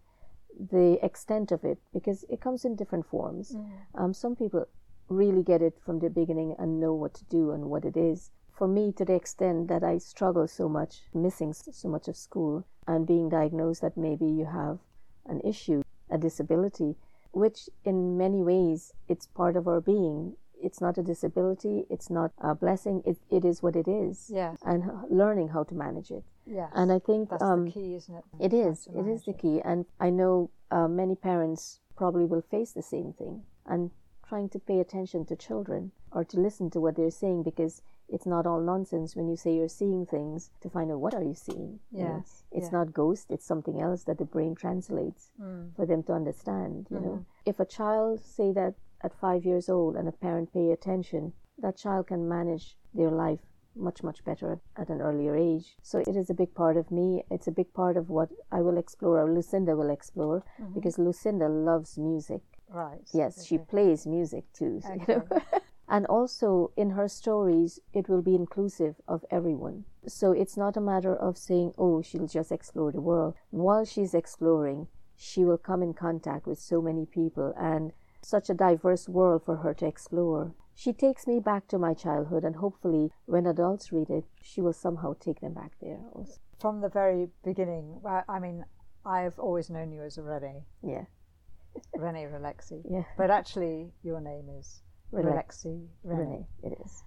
the 0.72 0.98
extent 1.04 1.52
of 1.52 1.64
it, 1.64 1.78
because 1.92 2.24
it 2.28 2.40
comes 2.40 2.64
in 2.64 2.76
different 2.76 3.06
forms. 3.06 3.52
Mm-hmm. 3.52 4.02
Um, 4.02 4.12
some 4.12 4.36
people 4.36 4.66
really 5.08 5.42
get 5.42 5.62
it 5.62 5.78
from 5.84 6.00
the 6.00 6.10
beginning 6.10 6.54
and 6.58 6.80
know 6.80 6.92
what 6.92 7.14
to 7.14 7.24
do 7.24 7.52
and 7.52 7.64
what 7.70 7.84
it 7.84 7.96
is. 7.96 8.30
For 8.52 8.68
me, 8.68 8.92
to 8.92 9.04
the 9.04 9.14
extent 9.14 9.68
that 9.68 9.82
I 9.82 9.98
struggle 9.98 10.46
so 10.46 10.68
much, 10.68 11.02
missing 11.14 11.54
so 11.54 11.88
much 11.88 12.08
of 12.08 12.16
school 12.16 12.66
and 12.86 13.06
being 13.06 13.28
diagnosed 13.30 13.80
that 13.80 13.96
maybe 13.96 14.26
you 14.26 14.44
have 14.44 14.78
an 15.26 15.40
issue, 15.40 15.82
a 16.10 16.18
disability, 16.18 16.96
which 17.32 17.70
in 17.84 18.18
many 18.18 18.42
ways 18.42 18.92
it's 19.08 19.26
part 19.26 19.56
of 19.56 19.66
our 19.66 19.80
being. 19.80 20.36
It's 20.62 20.80
not 20.80 20.98
a 20.98 21.02
disability, 21.02 21.84
it's 21.88 22.10
not 22.10 22.32
a 22.38 22.54
blessing, 22.54 23.02
it, 23.06 23.16
it 23.30 23.44
is 23.44 23.62
what 23.62 23.76
it 23.76 23.88
is. 23.88 24.30
Yes. 24.32 24.58
And 24.64 24.84
learning 25.10 25.48
how 25.48 25.62
to 25.64 25.74
manage 25.74 26.10
it. 26.10 26.24
Yes. 26.46 26.70
And 26.74 26.90
I 26.92 26.98
think 26.98 27.30
that's 27.30 27.42
um, 27.42 27.66
the 27.66 27.70
key, 27.72 27.94
isn't 27.94 28.14
it? 28.14 28.24
it 28.40 28.52
is. 28.52 28.88
It 28.94 29.06
is 29.06 29.24
the 29.24 29.32
key. 29.32 29.60
And 29.64 29.86
I 29.98 30.10
know 30.10 30.50
uh, 30.70 30.88
many 30.88 31.14
parents 31.14 31.80
probably 31.96 32.24
will 32.24 32.42
face 32.42 32.72
the 32.72 32.82
same 32.82 33.12
thing 33.12 33.42
and 33.66 33.90
trying 34.26 34.48
to 34.50 34.58
pay 34.58 34.80
attention 34.80 35.24
to 35.26 35.36
children 35.36 35.92
or 36.12 36.24
to 36.24 36.40
listen 36.40 36.70
to 36.70 36.80
what 36.80 36.96
they're 36.96 37.10
saying 37.10 37.42
because 37.42 37.82
it's 38.08 38.26
not 38.26 38.46
all 38.46 38.60
nonsense 38.60 39.14
when 39.14 39.28
you 39.28 39.36
say 39.36 39.54
you're 39.54 39.68
seeing 39.68 40.04
things 40.04 40.50
to 40.60 40.68
find 40.68 40.90
out 40.90 40.98
what 41.00 41.14
are 41.14 41.22
you 41.22 41.34
seeing. 41.34 41.78
you 41.92 42.02
know. 42.04 42.16
Yes, 42.18 42.42
It's 42.50 42.66
yeah. 42.72 42.78
not 42.78 42.92
ghost, 42.92 43.26
it's 43.30 43.46
something 43.46 43.80
else 43.80 44.04
that 44.04 44.18
the 44.18 44.24
brain 44.24 44.54
translates 44.56 45.30
Mm. 45.40 45.74
for 45.76 45.86
them 45.86 46.02
to 46.04 46.12
understand, 46.12 46.86
you 46.90 46.96
Mm-hmm. 46.96 47.06
know. 47.06 47.24
If 47.46 47.60
a 47.60 47.64
child 47.64 48.20
say 48.24 48.50
that 48.52 48.74
at 49.02 49.14
5 49.14 49.44
years 49.44 49.68
old 49.68 49.96
and 49.96 50.08
a 50.08 50.12
parent 50.12 50.52
pay 50.52 50.70
attention, 50.70 51.32
that 51.58 51.76
child 51.76 52.06
can 52.08 52.28
manage 52.28 52.76
their 52.94 53.10
life 53.10 53.40
much 53.76 54.02
much 54.02 54.24
better 54.24 54.60
at 54.76 54.88
an 54.90 55.00
earlier 55.00 55.36
age. 55.36 55.76
So 55.82 55.98
it 56.00 56.16
is 56.16 56.28
a 56.28 56.34
big 56.34 56.54
part 56.54 56.76
of 56.76 56.90
me. 56.90 57.22
It's 57.30 57.46
a 57.46 57.52
big 57.52 57.72
part 57.72 57.96
of 57.96 58.10
what 58.10 58.28
i 58.50 58.60
will 58.60 58.76
explore 58.78 59.20
or 59.22 59.32
lucinda 59.32 59.76
will 59.76 59.90
explore 59.90 60.42
Mm-hmm. 60.60 60.74
because 60.74 60.98
lucinda 60.98 61.48
loves 61.48 61.96
music. 61.96 62.42
Right. 62.68 63.00
yes 63.12 63.44
she 63.46 63.58
plays 63.58 64.06
music 64.06 64.44
too 64.52 64.80
so, 64.80 64.92
you 64.94 65.04
know. 65.08 65.24
And 65.88 66.06
also 66.06 66.70
in 66.76 66.90
her 66.90 67.08
stories 67.08 67.80
it 67.92 68.08
will 68.08 68.22
be 68.22 68.34
inclusive 68.34 68.94
of 69.08 69.24
everyone. 69.30 69.84
So 70.06 70.30
it's 70.32 70.56
not 70.56 70.76
a 70.76 70.80
matter 70.92 71.14
of 71.14 71.38
saying 71.38 71.72
oh 71.78 72.02
she'll 72.02 72.26
just 72.28 72.52
explore 72.52 72.90
the 72.92 73.00
world. 73.00 73.34
While 73.50 73.84
she's 73.84 74.14
exploring 74.14 74.88
she 75.16 75.44
will 75.44 75.58
come 75.58 75.82
in 75.82 75.94
contact 75.94 76.46
with 76.46 76.58
so 76.58 76.80
many 76.82 77.06
people 77.06 77.52
and 77.56 77.92
such 78.22 78.50
a 78.50 78.54
diverse 78.54 79.08
world 79.08 79.42
for 79.44 79.56
her 79.56 79.74
to 79.74 79.86
explore 79.86 80.54
she 80.74 80.92
takes 80.94 81.26
me 81.26 81.38
back 81.40 81.68
to 81.68 81.78
my 81.78 81.92
childhood 81.92 82.42
and 82.42 82.56
hopefully 82.56 83.10
when 83.26 83.46
adults 83.46 83.92
read 83.92 84.08
it 84.08 84.24
she 84.40 84.60
will 84.62 84.72
somehow 84.72 85.14
take 85.20 85.40
them 85.40 85.52
back 85.52 85.72
there 85.82 86.00
also. 86.12 86.38
From 86.58 86.80
the 86.80 86.88
very 86.88 87.28
beginning, 87.44 88.00
I 88.28 88.38
mean, 88.38 88.64
I've 89.04 89.38
always 89.38 89.68
known 89.70 89.92
you 89.92 90.02
as 90.02 90.16
a 90.18 90.22
Rene, 90.22 90.64
yeah 90.82 91.04
Rene 91.96 92.24
Relexi. 92.24 92.82
yeah 92.88 93.04
But 93.16 93.30
actually, 93.30 93.92
your 94.02 94.20
name 94.20 94.48
is. 94.58 94.80
Relexi 95.12 95.86
Rene. 96.04 96.20
renee 96.22 96.46
it 96.62 96.78
is 96.84 97.02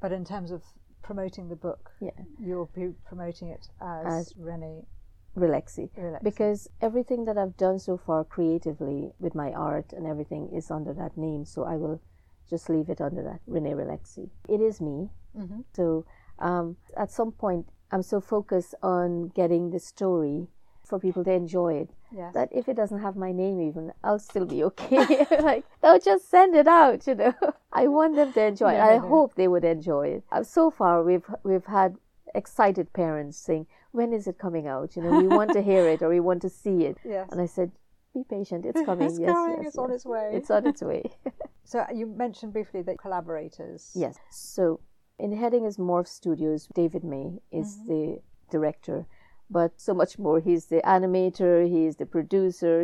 But 0.00 0.10
in 0.12 0.24
terms 0.24 0.50
of 0.50 0.62
promoting 1.02 1.48
the 1.48 1.56
book, 1.56 1.90
yeah 2.00 2.10
you'll 2.40 2.70
be 2.74 2.88
promoting 3.06 3.48
it 3.48 3.68
as, 3.80 4.28
As- 4.28 4.34
Rene 4.36 4.82
relaxy 5.36 5.90
Relexi. 5.96 6.22
because 6.22 6.68
everything 6.80 7.24
that 7.26 7.36
I've 7.38 7.56
done 7.56 7.78
so 7.78 7.96
far 7.96 8.24
creatively 8.24 9.12
with 9.18 9.34
my 9.34 9.52
art 9.52 9.92
and 9.92 10.06
everything 10.06 10.48
is 10.52 10.70
under 10.70 10.92
that 10.94 11.16
name. 11.16 11.44
So 11.44 11.64
I 11.64 11.76
will 11.76 12.00
just 12.48 12.68
leave 12.68 12.88
it 12.88 13.00
under 13.00 13.22
that 13.22 13.40
Renee 13.46 13.72
Relaxi. 13.74 14.30
It 14.48 14.60
is 14.60 14.80
me. 14.80 15.10
Mhm. 15.36 15.64
So 15.74 16.04
um, 16.38 16.76
at 16.96 17.10
some 17.10 17.32
point, 17.32 17.68
I'm 17.90 18.02
so 18.02 18.20
focused 18.20 18.74
on 18.82 19.28
getting 19.28 19.70
the 19.70 19.78
story 19.78 20.48
for 20.84 20.98
people 21.00 21.24
to 21.24 21.32
enjoy 21.32 21.74
it 21.74 21.90
yes. 22.12 22.32
that 22.34 22.48
if 22.52 22.68
it 22.68 22.76
doesn't 22.76 23.00
have 23.00 23.16
my 23.16 23.32
name 23.32 23.60
even, 23.60 23.92
I'll 24.04 24.18
still 24.18 24.46
be 24.46 24.62
okay. 24.64 25.26
like, 25.40 25.64
no, 25.82 25.98
just 25.98 26.30
send 26.30 26.54
it 26.54 26.68
out. 26.68 27.06
You 27.06 27.16
know, 27.16 27.34
I 27.72 27.88
want 27.88 28.14
them 28.14 28.32
to 28.34 28.44
enjoy 28.44 28.74
it. 28.74 28.80
I 28.80 28.98
hope 28.98 29.34
they 29.34 29.48
would 29.48 29.64
enjoy 29.64 30.08
it. 30.08 30.24
Uh, 30.30 30.42
so 30.42 30.70
far, 30.70 31.02
we've 31.02 31.24
we've 31.42 31.66
had 31.66 31.96
excited 32.34 32.92
parents 32.92 33.38
saying, 33.38 33.66
"When 33.98 34.12
is 34.18 34.24
it 34.30 34.36
coming 34.46 34.66
out? 34.74 34.88
You 34.96 35.02
know, 35.02 35.14
we 35.24 35.28
want 35.40 35.50
to 35.58 35.62
hear 35.70 35.84
it 35.94 36.02
or 36.02 36.08
we 36.16 36.20
want 36.30 36.40
to 36.46 36.50
see 36.62 36.78
it." 36.90 36.96
yes. 37.16 37.26
And 37.32 37.40
I 37.46 37.48
said, 37.56 37.68
"Be 38.14 38.22
patient. 38.36 38.62
It's 38.70 38.82
coming. 38.90 39.06
It's 39.08 39.18
yes, 39.18 39.32
coming, 39.34 39.56
yes, 39.58 39.66
it's 39.68 39.78
on 39.84 39.90
its 39.96 40.04
way." 40.14 40.26
It's 40.38 40.50
on 40.56 40.66
its 40.72 40.82
way." 40.90 41.02
So 41.72 41.84
you 41.92 42.06
mentioned 42.06 42.52
briefly 42.52 42.82
the 42.82 42.94
collaborators. 43.04 43.80
yes. 44.04 44.14
So 44.30 44.64
in 45.18 45.30
heading 45.42 45.64
is 45.70 45.76
Morph 45.78 46.06
Studios. 46.20 46.68
David 46.80 47.02
May 47.02 47.28
is 47.60 47.68
Mm-hmm. 47.78 47.88
the 47.92 48.02
director, 48.54 48.98
but 49.50 49.70
so 49.86 49.92
much 50.02 50.12
more. 50.24 50.38
He's 50.48 50.66
the 50.66 50.80
animator. 50.96 51.54
He's 51.76 51.96
the 51.96 52.06
producer. 52.16 52.74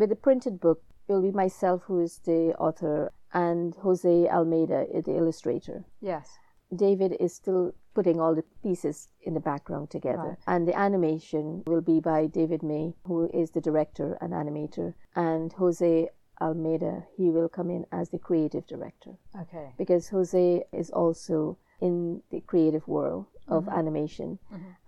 With 0.00 0.08
the 0.14 0.16
printed 0.26 0.58
book, 0.66 0.80
it 1.06 1.12
will 1.12 1.22
be 1.30 1.30
myself 1.44 1.78
who 1.86 2.00
is 2.00 2.18
the 2.30 2.40
author 2.66 3.12
and 3.32 3.76
Jose 3.86 4.28
Almeida 4.36 4.80
the 5.08 5.14
illustrator. 5.20 5.78
Yes. 6.00 6.26
David 6.74 7.12
is 7.20 7.32
still 7.42 7.64
putting 7.94 8.20
all 8.20 8.34
the 8.34 8.44
pieces 8.62 9.08
in 9.22 9.34
the 9.34 9.40
background 9.40 9.90
together. 9.90 10.28
Right. 10.30 10.38
And 10.46 10.66
the 10.66 10.78
animation 10.78 11.62
will 11.66 11.80
be 11.82 12.00
by 12.00 12.26
David 12.26 12.62
May, 12.62 12.94
who 13.04 13.28
is 13.32 13.50
the 13.50 13.60
director 13.60 14.16
and 14.20 14.32
animator, 14.32 14.94
and 15.14 15.52
Jose 15.54 16.08
Almeida, 16.40 17.04
he 17.16 17.30
will 17.30 17.48
come 17.48 17.70
in 17.70 17.86
as 17.92 18.10
the 18.10 18.18
creative 18.18 18.66
director 18.66 19.12
Okay. 19.40 19.74
because 19.78 20.08
Jose 20.08 20.64
is 20.72 20.90
also 20.90 21.58
in 21.80 22.22
the 22.30 22.40
creative 22.40 22.86
world 22.88 23.26
of 23.48 23.64
Mm-hmm. 23.64 23.78
animation. 23.78 24.38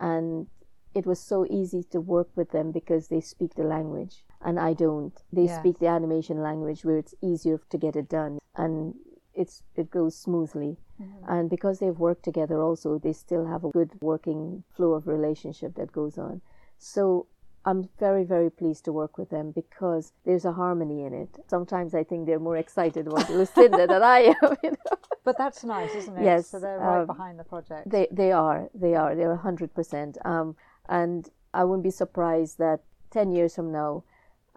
And 0.01 0.47
it 0.95 1.07
was 1.07 1.21
so 1.21 1.45
easy 1.51 1.83
to 1.91 2.01
work 2.01 2.29
with 2.37 2.51
them 2.53 2.71
because 2.73 3.09
they 3.09 3.21
speak 3.21 3.55
the 3.55 3.65
language 3.65 4.25
and 4.41 4.59
I 4.61 4.73
don't. 4.75 5.13
They 5.33 5.45
Yes. 5.47 5.59
speak 5.59 5.79
the 5.79 5.89
animation 5.89 6.41
language 6.43 6.85
where 6.85 6.97
it's 6.99 7.15
easier 7.21 7.61
to 7.71 7.79
get 7.79 7.97
it 7.97 8.09
done. 8.09 8.39
And 8.57 8.95
it's 9.35 9.63
it 9.75 9.91
goes 9.91 10.17
smoothly. 10.17 10.79
And 11.27 11.51
because 11.51 11.79
they've 11.79 11.99
worked 11.99 12.23
together, 12.25 12.63
also 12.63 12.99
they 12.99 13.13
still 13.13 13.47
have 13.47 13.65
a 13.65 13.71
good 13.71 13.91
working 14.01 14.63
flow 14.77 14.93
of 14.93 15.07
relationship 15.07 15.75
that 15.75 15.93
goes 15.93 16.19
on. 16.19 16.41
So 16.79 17.27
I'm 17.65 17.89
very 17.99 18.25
very 18.25 18.51
pleased 18.51 18.85
to 18.85 18.93
work 18.93 19.17
with 19.17 19.31
them 19.31 19.51
because 19.51 20.13
there's 20.25 20.45
a 20.45 20.53
harmony 20.53 21.05
in 21.05 21.15
it. 21.15 21.31
Sometimes 21.49 21.95
I 21.95 22.05
think 22.05 22.27
they're 22.27 22.39
more 22.39 22.59
excited 22.59 23.07
about 23.07 23.31
Lucinda 23.39 23.87
than 23.87 24.03
I 24.03 24.35
am. 24.43 24.57
You 24.63 24.71
know? 24.73 24.97
But 25.25 25.39
that's 25.39 25.65
nice, 25.65 25.95
isn't 25.95 26.17
it? 26.19 26.25
Yes, 26.25 26.49
So 26.49 26.61
they're 26.61 26.79
right 26.79 27.01
um, 27.01 27.07
behind 27.07 27.39
the 27.39 27.45
project. 27.45 27.91
They 27.91 28.07
they 28.11 28.33
are 28.33 28.69
they 28.75 28.95
are 28.95 29.15
they're 29.17 29.37
hundred 29.37 29.75
percent. 29.75 30.19
Um, 30.25 30.57
and 30.89 31.29
I 31.55 31.65
wouldn't 31.65 31.85
be 31.85 31.91
surprised 31.91 32.59
that 32.59 32.81
ten 33.11 33.33
years 33.33 33.55
from 33.55 33.73
now, 33.73 34.05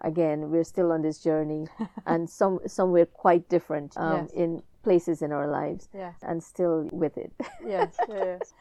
again 0.00 0.50
we're 0.50 0.64
still 0.64 0.92
on 0.92 1.00
this 1.02 1.18
journey, 1.22 1.66
and 2.06 2.28
some 2.28 2.60
somewhere 2.66 3.06
quite 3.06 3.48
different 3.48 3.96
um, 3.96 4.12
Yes. 4.24 4.30
in 4.32 4.62
places 4.82 5.22
in 5.22 5.32
our 5.32 5.46
lives, 5.48 5.88
Yes. 5.92 6.16
and 6.22 6.42
still 6.42 6.88
with 6.92 7.16
it. 7.18 7.32
yes, 7.66 7.96
yes. 8.08 8.54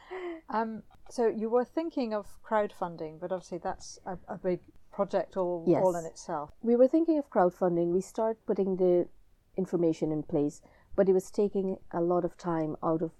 Um, 0.49 0.83
so 1.09 1.27
you 1.27 1.49
were 1.49 1.65
thinking 1.65 2.13
of 2.13 2.25
crowdfunding, 2.43 3.19
but 3.19 3.31
obviously 3.31 3.59
that's 3.59 3.99
a, 4.05 4.17
a 4.27 4.37
big 4.37 4.59
project 4.91 5.37
all, 5.37 5.63
Yes. 5.67 5.81
all 5.83 5.95
in 5.95 6.05
itself. 6.05 6.51
we 6.61 6.75
were 6.75 6.87
thinking 6.87 7.17
of 7.19 7.29
crowdfunding. 7.29 7.87
We 7.93 8.01
started 8.01 8.37
putting 8.45 8.77
the 8.77 9.07
information 9.57 10.11
in 10.11 10.23
place, 10.23 10.61
but 10.95 11.07
it 11.09 11.13
was 11.13 11.29
taking 11.31 11.77
a 11.91 12.01
lot 12.01 12.25
of 12.25 12.37
time 12.37 12.75
out 12.83 13.01
of 13.01 13.11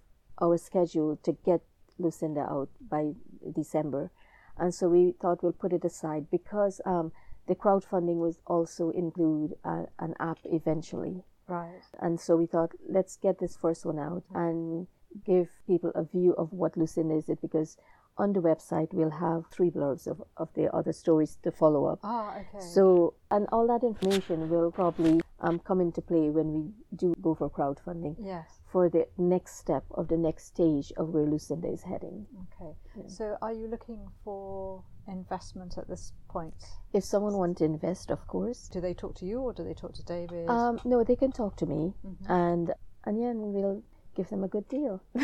our 0.41 0.57
schedule 0.57 1.17
to 1.23 1.31
get 1.45 1.61
Lucinda 1.99 2.41
out 2.41 2.69
by 2.89 3.13
December. 3.55 4.11
And 4.57 4.73
so 4.73 4.87
we 4.89 5.13
thought 5.21 5.43
we'll 5.43 5.51
put 5.53 5.73
it 5.73 5.85
aside 5.85 6.29
because 6.31 6.81
um, 6.85 7.11
the 7.47 7.55
crowdfunding 7.55 8.17
was 8.17 8.39
also 8.47 8.89
include 8.89 9.55
uh, 9.63 9.83
an 9.99 10.13
app 10.19 10.39
eventually. 10.45 11.23
Right. 11.47 11.81
And 11.99 12.19
so 12.19 12.35
we 12.35 12.45
thought, 12.45 12.71
let's 12.87 13.17
get 13.17 13.39
this 13.39 13.57
first 13.57 13.85
one 13.85 13.99
out 13.99 14.23
and 14.33 14.87
give 15.25 15.47
people 15.65 15.91
a 15.95 16.03
view 16.03 16.33
of 16.33 16.51
what 16.51 16.77
Lucinda 16.77 17.15
is 17.15 17.29
it 17.29 17.41
because 17.41 17.77
on 18.17 18.33
the 18.33 18.39
website 18.39 18.93
we'll 18.93 19.11
have 19.11 19.45
three 19.51 19.69
blurbs 19.69 20.07
of, 20.07 20.21
of 20.37 20.49
the 20.55 20.73
other 20.75 20.91
stories 20.91 21.37
to 21.43 21.51
follow 21.51 21.85
up. 21.85 21.99
Ah, 22.03 22.37
okay. 22.37 22.65
So, 22.65 23.13
and 23.31 23.47
all 23.51 23.67
that 23.67 23.85
information 23.85 24.49
will 24.49 24.71
probably 24.71 25.21
um, 25.39 25.59
come 25.59 25.81
into 25.81 26.01
play 26.01 26.29
when 26.29 26.51
we 26.51 26.71
do 26.95 27.15
go 27.21 27.35
for 27.35 27.49
crowdfunding 27.49 28.15
yes. 28.19 28.59
for 28.71 28.89
the 28.89 29.07
next 29.17 29.57
step 29.57 29.83
of 29.91 30.07
the 30.07 30.17
next 30.17 30.47
stage 30.47 30.91
of 30.97 31.09
where 31.09 31.25
Lucinda 31.25 31.67
is 31.67 31.83
heading. 31.83 32.25
Okay. 32.59 32.75
So 33.07 33.37
are 33.41 33.53
you 33.53 33.67
looking 33.67 34.07
for 34.23 34.83
investment 35.07 35.77
at 35.77 35.87
this 35.87 36.11
point? 36.29 36.53
If 36.93 37.03
someone 37.03 37.33
wants 37.37 37.59
to 37.59 37.65
invest, 37.65 38.11
of 38.11 38.25
course, 38.27 38.67
Do 38.69 38.81
they 38.81 38.93
talk 38.93 39.15
to 39.15 39.25
you 39.25 39.39
or 39.39 39.53
do 39.53 39.63
they 39.63 39.73
talk 39.73 39.93
to 39.93 40.03
David? 40.03 40.49
um, 40.49 40.79
no, 40.85 41.03
they 41.03 41.15
can 41.15 41.31
talk 41.31 41.55
to 41.57 41.65
me, 41.65 41.93
and 42.27 42.73
and 43.05 43.19
yeah, 43.21 43.29
and 43.29 43.41
we'll 43.53 43.83
give 44.15 44.29
them 44.29 44.43
a 44.43 44.47
good 44.47 44.67
deal. 44.67 45.01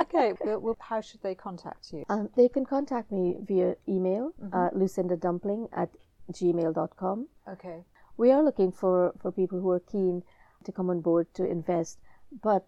okay. 0.00 0.34
Well, 0.44 0.58
well, 0.60 0.76
how 0.80 1.00
should 1.00 1.22
they 1.22 1.34
contact 1.34 1.92
you? 1.92 2.04
um, 2.08 2.28
they 2.36 2.48
can 2.48 2.64
contact 2.64 3.10
me 3.12 3.36
via 3.40 3.76
email, 3.88 4.32
uh, 4.52 4.70
lucindadumpling 4.74 5.68
at 5.72 5.90
gmail.com. 6.32 7.28
Okay. 7.48 7.84
we 8.16 8.30
are 8.30 8.42
looking 8.42 8.70
for, 8.72 9.12
for 9.20 9.32
people 9.32 9.60
who 9.60 9.70
are 9.70 9.80
keen 9.80 10.22
to 10.64 10.72
come 10.72 10.90
on 10.90 11.00
board 11.00 11.26
to 11.34 11.44
invest, 11.44 11.98
but 12.42 12.64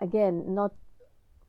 again, 0.00 0.54
not 0.54 0.72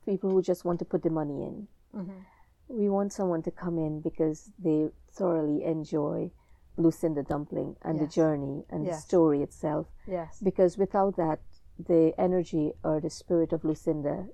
people 0.06 0.30
who 0.30 0.42
just 0.42 0.66
want 0.66 0.80
to 0.80 0.86
put 0.86 1.04
the 1.04 1.10
money 1.10 1.44
in. 1.44 1.68
Mm-hmm. 1.96 2.20
We 2.68 2.90
want 2.90 3.14
someone 3.14 3.42
to 3.44 3.52
come 3.52 3.78
in 3.78 4.02
because 4.02 4.52
they 4.58 4.90
thoroughly 5.12 5.64
enjoy 5.64 6.32
Lucinda 6.78 7.24
Dumpling 7.24 7.76
and 7.84 8.00
the 8.00 8.08
journey 8.08 8.64
and 8.70 8.86
the 8.86 8.94
story 8.94 9.42
itself. 9.42 9.88
Yes. 10.08 10.40
Because 10.44 10.78
without 10.78 11.16
that, 11.18 11.40
the 11.78 12.14
energy 12.18 12.74
or 12.84 13.00
the 13.00 13.10
spirit 13.10 13.54
of 13.54 13.64
Lucinda 13.64 14.28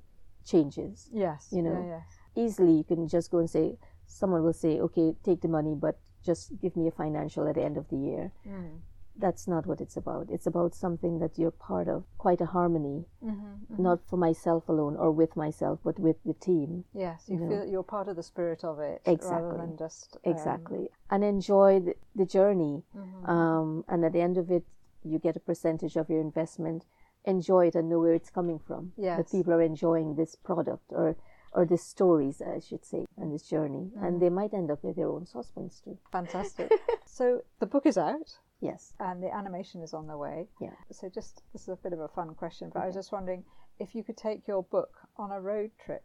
changes. 0.46 1.10
Yes. 1.14 1.50
you 1.52 1.62
know. 1.62 1.74
Yeah, 1.74 1.98
yes. 1.98 2.06
Easily, 2.36 2.74
you 2.74 2.84
can 2.84 3.08
just 3.08 3.30
go 3.30 3.40
and 3.40 3.50
say, 3.50 3.78
someone 4.08 4.44
will 4.44 4.54
say, 4.54 4.80
okay, 4.80 5.14
take 5.24 5.42
the 5.42 5.48
money, 5.48 5.76
but 5.76 6.00
just 6.24 6.52
give 6.62 6.76
me 6.76 6.88
a 6.88 6.92
financial 6.92 7.48
at 7.48 7.56
the 7.56 7.64
end 7.64 7.78
of 7.78 7.90
the 7.90 7.98
year 7.98 8.32
Mm. 8.48 8.80
That's 9.18 9.48
not 9.48 9.66
what 9.66 9.82
it's 9.82 9.98
about. 9.98 10.30
It's 10.30 10.48
about 10.48 10.74
something 10.74 11.20
that 11.20 11.38
you're 11.38 11.52
part 11.52 11.88
of, 11.88 12.04
quite 12.18 12.42
a 12.42 12.46
harmony, 12.48 13.06
Mm-hmm. 13.24 13.82
not 13.82 14.00
for 14.10 14.18
myself 14.18 14.68
alone 14.70 14.96
or 14.96 15.12
with 15.12 15.36
myself, 15.36 15.80
but 15.84 16.00
with 16.00 16.18
the 16.26 16.34
team. 16.34 16.86
Yes. 16.94 17.26
You 17.28 17.38
you 17.40 17.48
feel 17.50 17.60
that 17.60 17.70
you're 17.70 17.84
part 17.84 18.08
of 18.08 18.16
the 18.16 18.24
spirit 18.24 18.64
of 18.64 18.80
it 18.80 19.02
rather 19.06 19.58
than 19.58 19.78
just 19.78 20.18
um, 20.26 20.32
Exactly. 20.32 20.90
And 21.10 21.24
enjoy 21.24 21.80
the, 21.82 21.94
the 22.16 22.26
journey. 22.26 22.84
mhm. 22.96 23.30
Um, 23.30 23.84
and 23.88 24.04
at 24.06 24.14
the 24.14 24.22
end 24.22 24.38
of 24.38 24.50
it, 24.52 24.64
you 25.04 25.20
get 25.20 25.36
a 25.36 25.40
percentage 25.40 25.96
of 25.98 26.10
your 26.10 26.22
investment. 26.22 26.86
Enjoy 27.26 27.68
it 27.68 27.76
and 27.76 27.88
know 27.90 28.00
where 28.00 28.14
it's 28.16 28.32
coming 28.32 28.60
from. 28.60 28.94
Yes. 28.98 29.18
That 29.18 29.32
people 29.32 29.54
are 29.54 29.62
enjoying 29.62 30.16
this 30.16 30.36
product 30.36 30.92
or 30.92 31.16
or 31.54 31.66
the 31.66 31.78
stories, 31.78 32.42
I 32.42 32.60
should 32.60 32.86
say, 32.86 33.06
and 33.18 33.32
this 33.34 33.44
journey. 33.50 33.92
Mm. 33.92 34.04
And 34.08 34.22
they 34.22 34.30
might 34.30 34.54
end 34.54 34.72
up 34.72 34.84
with 34.86 34.96
their 34.96 35.10
own 35.10 35.26
saucepans 35.26 35.82
too. 35.84 35.98
Fantastic. 36.12 36.72
so 37.06 37.42
the 37.60 37.66
book 37.66 37.86
is 37.86 37.98
out. 37.98 38.40
Yes. 38.62 38.94
and 39.00 39.22
the 39.22 39.34
animation 39.34 39.82
is 39.82 39.94
on 39.94 40.08
the 40.08 40.18
way. 40.18 40.48
Yeah. 40.60 40.70
So 40.92 41.10
just 41.10 41.42
this 41.52 41.64
is 41.64 41.70
a 41.70 41.76
bit 41.76 41.94
of 41.94 42.00
a 42.00 42.08
fun 42.08 42.36
question, 42.36 42.70
but 42.74 42.84
I 42.84 42.86
was 42.86 42.96
just 42.96 43.12
wondering 43.12 43.44
if 43.80 43.96
you 43.96 44.04
could 44.04 44.18
take 44.18 44.48
your 44.48 44.64
book 44.64 44.92
on 45.18 45.32
a 45.32 45.42
road 45.42 45.72
trip, 45.84 46.04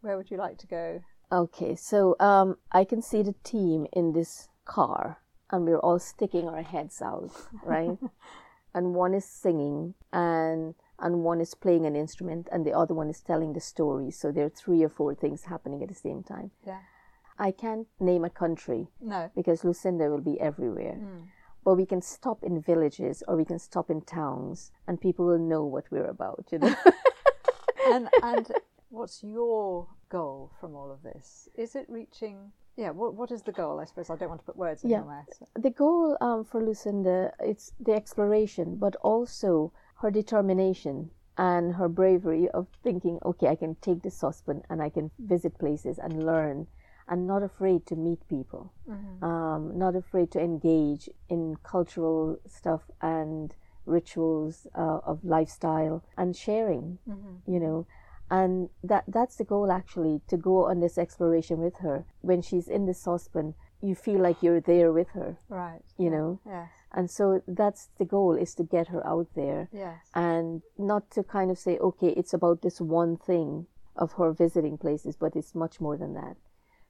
where 0.00 0.16
would 0.16 0.30
you 0.30 0.36
like 0.36 0.58
to 0.58 0.66
go? 0.66 1.00
Okay, 1.32 1.74
so 1.76 2.16
um, 2.20 2.56
I 2.72 2.84
can 2.84 3.00
see 3.00 3.22
the 3.22 3.34
team 3.44 3.86
in 3.92 4.12
this 4.12 4.48
car, 4.64 5.18
and 5.50 5.64
we're 5.64 5.78
all 5.78 5.98
sticking 5.98 6.48
our 6.48 6.62
heads 6.62 7.00
out, 7.00 7.30
right? 7.64 7.98
and 8.74 8.94
one 8.94 9.14
is 9.14 9.24
singing, 9.24 9.94
and 10.12 10.74
and 10.98 11.24
one 11.24 11.40
is 11.40 11.54
playing 11.54 11.86
an 11.86 11.96
instrument, 11.96 12.48
and 12.52 12.64
the 12.64 12.72
other 12.72 12.94
one 12.94 13.08
is 13.08 13.20
telling 13.20 13.52
the 13.52 13.60
story. 13.60 14.10
So 14.10 14.30
there 14.30 14.46
are 14.46 14.50
three 14.50 14.82
or 14.82 14.88
four 14.88 15.14
things 15.14 15.44
happening 15.44 15.82
at 15.82 15.88
the 15.88 15.94
same 15.94 16.22
time. 16.22 16.50
Yeah. 16.66 16.80
I 17.36 17.50
can't 17.50 17.88
name 17.98 18.24
a 18.24 18.30
country 18.30 18.86
No. 19.00 19.28
because 19.34 19.64
Lucinda 19.64 20.08
will 20.08 20.20
be 20.20 20.40
everywhere. 20.40 20.96
But 21.64 21.74
we 21.76 21.86
can 21.86 22.02
stop 22.02 22.42
in 22.42 22.60
villages 22.60 23.22
or 23.26 23.36
we 23.36 23.44
can 23.44 23.58
stop 23.58 23.90
in 23.90 24.02
towns, 24.02 24.70
and 24.86 25.00
people 25.00 25.24
will 25.26 25.38
know 25.38 25.64
what 25.64 25.84
we're 25.90 26.06
about. 26.10 26.44
You 26.52 26.58
know. 26.58 26.74
And 27.86 28.08
and 28.22 28.50
what's 28.90 29.22
your 29.22 29.86
goal 30.08 30.50
from 30.60 30.74
all 30.74 30.90
of 30.90 31.02
this? 31.02 31.48
Is 31.54 31.74
it 31.76 31.86
reaching? 31.88 32.52
Yeah. 32.76 32.90
What 32.90 33.14
what 33.14 33.30
is 33.30 33.42
the 33.42 33.52
goal? 33.52 33.78
I 33.80 33.84
suppose 33.84 34.08
I 34.10 34.16
don't 34.16 34.28
want 34.30 34.40
to 34.40 34.46
put 34.46 34.56
words 34.56 34.84
in 34.84 34.90
Yeah. 34.90 34.98
your 34.98 35.06
mouth. 35.06 35.42
the 35.54 35.70
goal 35.70 36.16
um, 36.20 36.44
for 36.44 36.62
Lucinda 36.62 37.32
it's 37.40 37.72
the 37.78 37.92
exploration 37.92 38.76
but 38.76 38.96
also 39.02 39.72
her 40.00 40.10
determination 40.10 41.10
and 41.36 41.74
her 41.74 41.88
bravery 41.88 42.48
of 42.50 42.66
thinking 42.82 43.18
okay 43.24 43.48
i 43.48 43.56
can 43.56 43.74
take 43.80 44.02
this 44.02 44.16
saucepan 44.16 44.62
and 44.70 44.80
i 44.80 44.88
can 44.88 45.10
visit 45.18 45.58
places 45.58 45.98
and 45.98 46.24
learn 46.24 46.66
and 47.08 47.26
not 47.26 47.42
afraid 47.42 47.86
to 47.86 47.96
meet 47.96 48.26
people. 48.28 48.72
Um, 49.22 49.78
not 49.78 49.94
afraid 49.96 50.30
to 50.32 50.40
engage 50.40 51.08
in 51.28 51.56
cultural 51.62 52.38
stuff 52.46 52.82
and 53.00 53.54
rituals 53.86 54.66
uh, 54.74 54.98
of 55.04 55.24
lifestyle 55.24 56.02
and 56.16 56.34
sharing 56.36 56.98
you 57.46 57.60
know. 57.60 57.86
And 58.30 58.70
that 58.82 59.04
that's 59.06 59.36
the 59.36 59.44
goal 59.44 59.70
actually 59.70 60.22
to 60.28 60.36
go 60.36 60.64
on 60.70 60.80
this 60.80 60.96
exploration 60.98 61.58
with 61.60 61.76
her. 61.78 62.04
When 62.22 62.40
she's 62.42 62.68
in 62.68 62.86
the 62.86 62.94
saucepan 62.94 63.54
you 63.82 63.94
feel 63.94 64.20
like 64.20 64.42
you're 64.42 64.60
there 64.62 64.90
with 64.92 65.10
her 65.10 65.36
Right. 65.48 65.82
you 65.98 66.08
know? 66.10 66.40
Yes. 66.46 66.70
and 66.92 67.10
so 67.10 67.42
that's 67.46 67.88
the 67.98 68.04
goal 68.06 68.34
is 68.34 68.54
to 68.54 68.62
get 68.62 68.88
her 68.88 69.06
out 69.06 69.28
there 69.34 69.68
Yes. 69.72 70.08
and 70.14 70.62
not 70.78 71.10
to 71.10 71.22
kind 71.22 71.50
of 71.50 71.58
say 71.58 71.76
okay 71.78 72.08
it's 72.20 72.32
about 72.32 72.62
this 72.62 72.80
one 72.80 73.16
thing 73.18 73.66
of 73.96 74.12
her 74.14 74.32
visiting 74.32 74.78
places 74.78 75.16
but 75.16 75.36
it's 75.36 75.54
much 75.54 75.80
more 75.80 75.96
than 75.98 76.14
that 76.14 76.36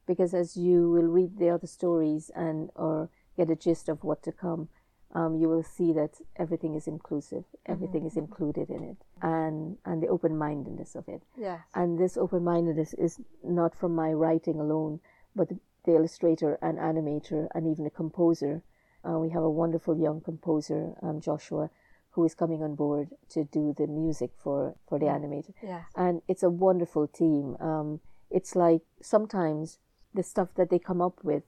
because 0.06 0.34
as 0.34 0.56
you 0.56 0.90
will 0.90 1.06
read 1.06 1.38
the 1.38 1.48
other 1.50 1.66
stories 1.66 2.30
and 2.34 2.70
or 2.74 3.08
get 3.36 3.50
a 3.50 3.56
gist 3.56 3.88
of 3.88 4.04
what 4.04 4.22
to 4.22 4.32
come 4.32 4.68
um, 5.14 5.36
you 5.36 5.48
will 5.48 5.62
see 5.62 5.92
that 5.92 6.20
everything 6.36 6.74
is 6.74 6.88
inclusive. 6.88 7.44
Everything 7.66 8.04
is 8.04 8.16
included 8.16 8.68
in 8.68 8.82
it 8.82 8.96
and 9.22 9.76
and 9.84 10.02
the 10.02 10.08
open-mindedness 10.08 10.96
of 10.96 11.08
it. 11.08 11.22
Yes. 11.36 11.60
and 11.74 11.98
this 11.98 12.16
open-mindedness 12.16 12.94
is 12.94 13.20
not 13.42 13.74
from 13.74 13.94
my 13.94 14.12
writing 14.12 14.58
alone 14.60 15.00
but 15.36 15.48
the, 15.48 15.58
the 15.84 15.92
illustrator 15.94 16.58
and 16.60 16.78
animator 16.78 17.48
and 17.54 17.66
even 17.66 17.84
the 17.84 17.90
composer. 17.90 18.62
Uh, 19.08 19.18
we 19.18 19.30
have 19.30 19.42
a 19.42 19.50
wonderful 19.50 19.96
young 19.98 20.20
composer 20.20 20.94
um, 21.02 21.20
joshua 21.20 21.70
who 22.10 22.24
is 22.24 22.34
coming 22.34 22.62
on 22.62 22.74
board 22.74 23.08
to 23.28 23.44
do 23.44 23.74
the 23.76 23.86
music 23.86 24.30
for 24.42 24.74
for 24.88 24.98
the 24.98 25.06
animator. 25.06 25.52
Yes. 25.62 25.84
and 25.94 26.22
it's 26.26 26.42
a 26.42 26.50
wonderful 26.50 27.06
team. 27.06 27.56
Um, 27.60 28.00
it's 28.30 28.56
like 28.56 28.82
sometimes 29.00 29.78
the 30.14 30.22
stuff 30.22 30.48
that 30.56 30.70
they 30.70 30.78
come 30.78 31.00
up 31.02 31.18
with 31.22 31.42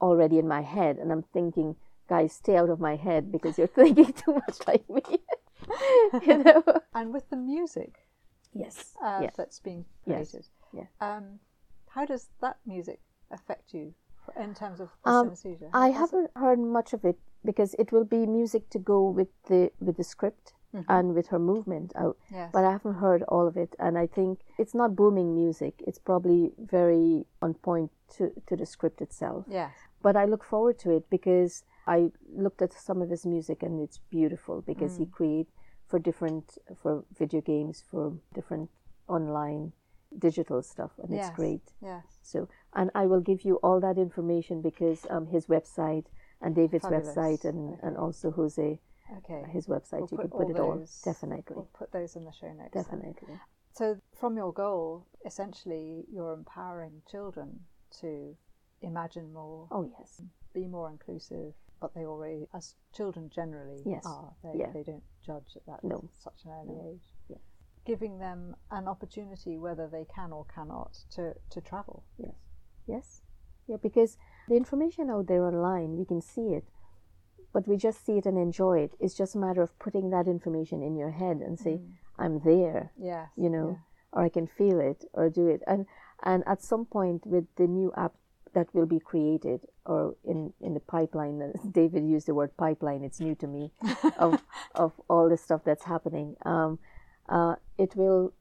already 0.00 0.38
in 0.38 0.46
my 0.48 0.62
head 0.62 0.96
and 0.98 1.10
i'm 1.12 1.22
thinking 1.22 1.76
guys 2.08 2.32
stay 2.32 2.56
out 2.56 2.68
of 2.70 2.80
my 2.80 2.96
head 2.96 3.30
because 3.32 3.56
you're 3.58 3.66
thinking 3.80 4.12
too 4.12 4.34
much 4.34 4.58
like 4.66 4.88
me 4.90 5.02
you 6.26 6.38
know 6.42 6.62
And 6.94 7.12
with 7.12 7.28
the 7.30 7.36
music 7.36 7.92
yes 8.52 8.94
uh, 9.04 9.20
yes 9.22 9.34
that's 9.36 9.60
being 9.60 9.84
Yes. 10.06 10.30
created, 10.30 10.46
Yeah. 10.72 10.86
um, 11.00 11.38
how 11.88 12.04
does 12.06 12.30
that 12.40 12.56
music 12.66 13.00
affect 13.30 13.72
you 13.74 13.94
in 14.36 14.54
terms 14.54 14.80
of 14.80 14.88
Um, 15.04 15.30
synesthesia? 15.30 15.68
I 15.72 15.88
does 15.88 15.94
it- 15.96 15.98
haven't 16.00 16.30
heard 16.36 16.58
much 16.58 16.92
of 16.92 17.04
it 17.04 17.18
because 17.44 17.74
it 17.78 17.92
will 17.92 18.04
be 18.04 18.26
music 18.26 18.68
to 18.70 18.78
go 18.78 18.98
with 19.18 19.28
the 19.48 19.70
with 19.80 19.96
the 19.96 20.04
script. 20.04 20.54
And 20.88 21.14
with 21.14 21.28
her 21.28 21.38
movement 21.38 21.92
out. 21.96 22.16
Yes. 22.30 22.50
But 22.52 22.64
I 22.64 22.72
haven't 22.72 22.94
heard 22.94 23.22
all 23.24 23.46
of 23.48 23.56
it, 23.56 23.74
and 23.78 23.98
I 23.98 24.06
think 24.06 24.40
it's 24.58 24.74
not 24.74 24.94
booming 24.94 25.34
music. 25.34 25.74
It's 25.86 25.98
probably 25.98 26.52
very 26.58 27.26
on 27.42 27.54
point 27.54 27.90
to, 28.16 28.30
to 28.46 28.56
the 28.56 28.66
script 28.66 29.00
itself. 29.00 29.44
yes. 29.48 29.72
But 30.02 30.16
I 30.16 30.24
look 30.24 30.44
forward 30.44 30.78
to 30.80 30.90
it 30.96 31.10
because 31.10 31.62
I 31.86 32.10
looked 32.34 32.62
at 32.62 32.72
some 32.72 33.02
of 33.02 33.10
his 33.10 33.26
music 33.26 33.62
and 33.62 33.80
it's 33.80 33.98
beautiful 34.10 34.62
because 34.62 34.94
Mm. 34.94 34.98
he 35.00 35.06
create 35.06 35.48
for 35.88 35.98
different 35.98 36.56
for 36.80 37.04
video 37.18 37.40
games 37.42 37.82
for 37.90 38.12
different 38.32 38.70
online 39.08 39.72
digital 40.18 40.62
stuff 40.62 40.92
and 41.02 41.10
yes. 41.12 41.26
it's 41.28 41.36
great. 41.36 41.62
Yes. 41.82 42.04
So 42.22 42.48
and 42.74 42.90
I 42.94 43.06
will 43.06 43.20
give 43.20 43.44
you 43.44 43.56
all 43.62 43.78
that 43.80 43.98
information 43.98 44.62
because 44.62 45.06
um, 45.10 45.26
his 45.26 45.46
website 45.46 46.06
and 46.40 46.54
David's 46.54 46.84
Fabulous. 46.84 47.14
website 47.14 47.44
and, 47.44 47.76
and 47.82 47.96
also 47.96 48.30
Jose 48.30 48.78
Okay. 49.18 49.44
his 49.50 49.66
website 49.66 50.00
We'll 50.00 50.08
you 50.12 50.18
can 50.18 50.30
put 50.30 50.44
all 50.44 50.50
it 50.50 50.60
all 50.60 50.76
those- 50.78 51.02
definitely 51.02 51.44
We'll 51.54 51.68
put 51.72 51.90
those 51.92 52.16
in 52.16 52.24
the 52.24 52.32
show 52.32 52.52
notes. 52.52 52.70
then. 52.72 52.82
definitely 52.82 53.38
So, 53.72 53.98
from 54.14 54.36
your 54.36 54.52
goal, 54.52 55.06
essentially, 55.24 56.04
you're 56.10 56.32
empowering 56.32 57.02
children 57.10 57.60
to 58.00 58.36
imagine 58.82 59.32
more, 59.32 59.68
oh 59.70 59.82
yes 59.98 60.22
be 60.52 60.66
more 60.66 60.90
inclusive, 60.90 61.54
but 61.80 61.94
they 61.94 62.04
already, 62.04 62.48
as 62.52 62.74
children 62.92 63.30
generally 63.30 63.82
Yes. 63.86 64.04
are, 64.04 64.34
they, 64.42 64.58
Yeah. 64.58 64.72
they 64.72 64.82
don't 64.82 65.04
judge 65.20 65.56
at 65.56 65.64
that 65.66 65.84
No. 65.84 66.08
such 66.12 66.44
an 66.44 66.50
early 66.50 66.74
No. 66.74 66.88
age. 66.88 67.14
Yeah. 67.28 67.36
Giving 67.84 68.18
them 68.18 68.56
an 68.70 68.88
opportunity, 68.88 69.58
whether 69.58 69.86
they 69.86 70.04
can 70.06 70.32
or 70.32 70.44
cannot, 70.46 70.94
to, 71.10 71.34
to 71.50 71.60
travel. 71.60 72.02
Yes. 72.18 72.34
Yes. 72.86 73.22
Yeah, 73.68 73.76
because 73.76 74.18
the 74.48 74.56
information 74.56 75.08
out 75.08 75.28
there 75.28 75.44
online, 75.46 75.96
we 75.96 76.04
can 76.04 76.20
see 76.20 76.54
it, 76.54 76.68
but 77.52 77.66
we 77.68 77.76
just 77.76 78.04
see 78.04 78.18
it 78.18 78.26
and 78.26 78.38
enjoy 78.38 78.78
it. 78.80 78.92
It's 79.00 79.14
just 79.14 79.34
a 79.34 79.38
matter 79.38 79.62
of 79.62 79.76
putting 79.78 80.10
that 80.10 80.26
information 80.28 80.82
in 80.82 80.96
your 80.96 81.10
head 81.10 81.38
and 81.38 81.58
say, 81.58 81.80
I'm 82.18 82.40
there, 82.40 82.92
Yes. 82.98 83.28
you 83.36 83.48
know, 83.50 83.78
or 84.12 84.22
I 84.24 84.28
can 84.28 84.46
feel 84.46 84.80
it 84.80 85.04
or 85.12 85.28
do 85.30 85.46
it. 85.48 85.62
And 85.66 85.86
and 86.22 86.42
at 86.46 86.62
some 86.62 86.84
point 86.84 87.26
with 87.26 87.46
the 87.56 87.66
new 87.66 87.92
app 87.96 88.12
that 88.52 88.74
will 88.74 88.86
be 88.86 89.00
created 89.00 89.60
or 89.86 90.16
in, 90.24 90.52
in 90.60 90.74
the 90.74 90.80
pipeline, 90.80 91.52
David 91.70 92.04
used 92.04 92.26
the 92.26 92.34
word 92.34 92.56
pipeline, 92.56 93.04
it's 93.04 93.20
new 93.20 93.34
to 93.36 93.46
me, 93.46 93.72
of, 94.18 94.42
of 94.74 94.92
all 95.08 95.28
the 95.28 95.36
stuff 95.36 95.62
that's 95.64 95.84
happening. 95.84 96.36
Um, 96.44 96.78
uh, 97.28 97.54
it 97.78 97.94
will 97.96 98.32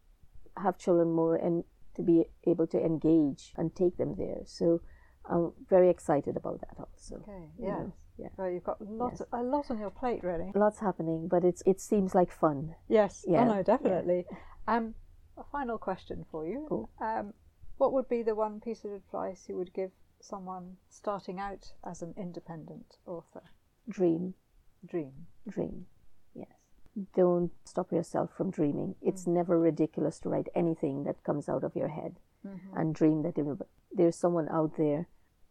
have 0.58 0.78
children 0.78 1.12
more 1.12 1.36
and 1.36 1.63
to 1.95 2.02
be 2.02 2.26
able 2.45 2.67
to 2.67 2.80
engage 2.84 3.54
and 3.56 3.74
take 3.76 3.98
them 3.98 4.15
there. 4.17 4.41
So 4.45 4.82
I'm 5.30 5.54
very 5.69 5.89
excited 5.89 6.36
about 6.36 6.60
that 6.62 6.76
also. 6.80 7.17
Okay. 7.17 7.45
you 7.60 7.67
know, 7.67 7.93
yeah. 8.19 8.27
Well, 8.38 8.49
you've 8.49 8.63
got 8.63 8.82
lots, 8.82 9.19
Yes. 9.21 9.27
a 9.32 9.41
lot 9.41 9.71
on 9.71 9.79
your 9.79 9.89
plate, 9.91 10.23
really. 10.23 10.51
Lots 10.53 10.79
happening, 10.79 11.27
but 11.27 11.43
it's 11.43 11.63
it 11.65 11.79
seems 11.79 12.13
like 12.13 12.32
fun. 12.32 12.75
Yes. 12.88 13.25
Yeah, 13.27 13.41
Oh 13.41 13.45
no, 13.45 13.55
yeah. 13.55 13.62
definitely. 13.63 14.25
Um, 14.67 14.93
a 15.38 15.43
final 15.51 15.77
question 15.77 16.25
for 16.32 16.45
you. 16.45 16.65
Cool. 16.69 16.89
Um, 17.01 17.34
what 17.77 17.93
would 17.93 18.08
be 18.10 18.21
the 18.23 18.36
one 18.36 18.60
piece 18.60 18.84
of 18.86 18.91
advice 18.91 19.45
you 19.47 19.55
would 19.55 19.73
give 19.73 19.91
someone 20.21 20.75
starting 20.89 21.39
out 21.39 21.73
as 21.86 22.01
an 22.01 22.13
independent 22.17 22.97
author? 23.08 23.43
Dream, 23.88 24.34
Dream. 24.86 25.13
dream. 25.47 25.86
Yes. 26.36 26.47
Don't 27.15 27.51
stop 27.63 27.91
yourself 27.91 28.29
from 28.36 28.51
dreaming. 28.51 28.95
It's 29.01 29.25
never 29.25 29.58
ridiculous 29.58 30.19
to 30.19 30.29
write 30.29 30.49
anything 30.53 31.05
that 31.05 31.23
comes 31.23 31.47
out 31.47 31.63
of 31.63 31.75
your 31.75 31.88
head 31.88 32.19
and 32.75 32.93
dream 32.95 33.21
that 33.23 33.36
there's 33.91 34.15
someone 34.15 34.47
out 34.49 34.75
there 34.77 35.08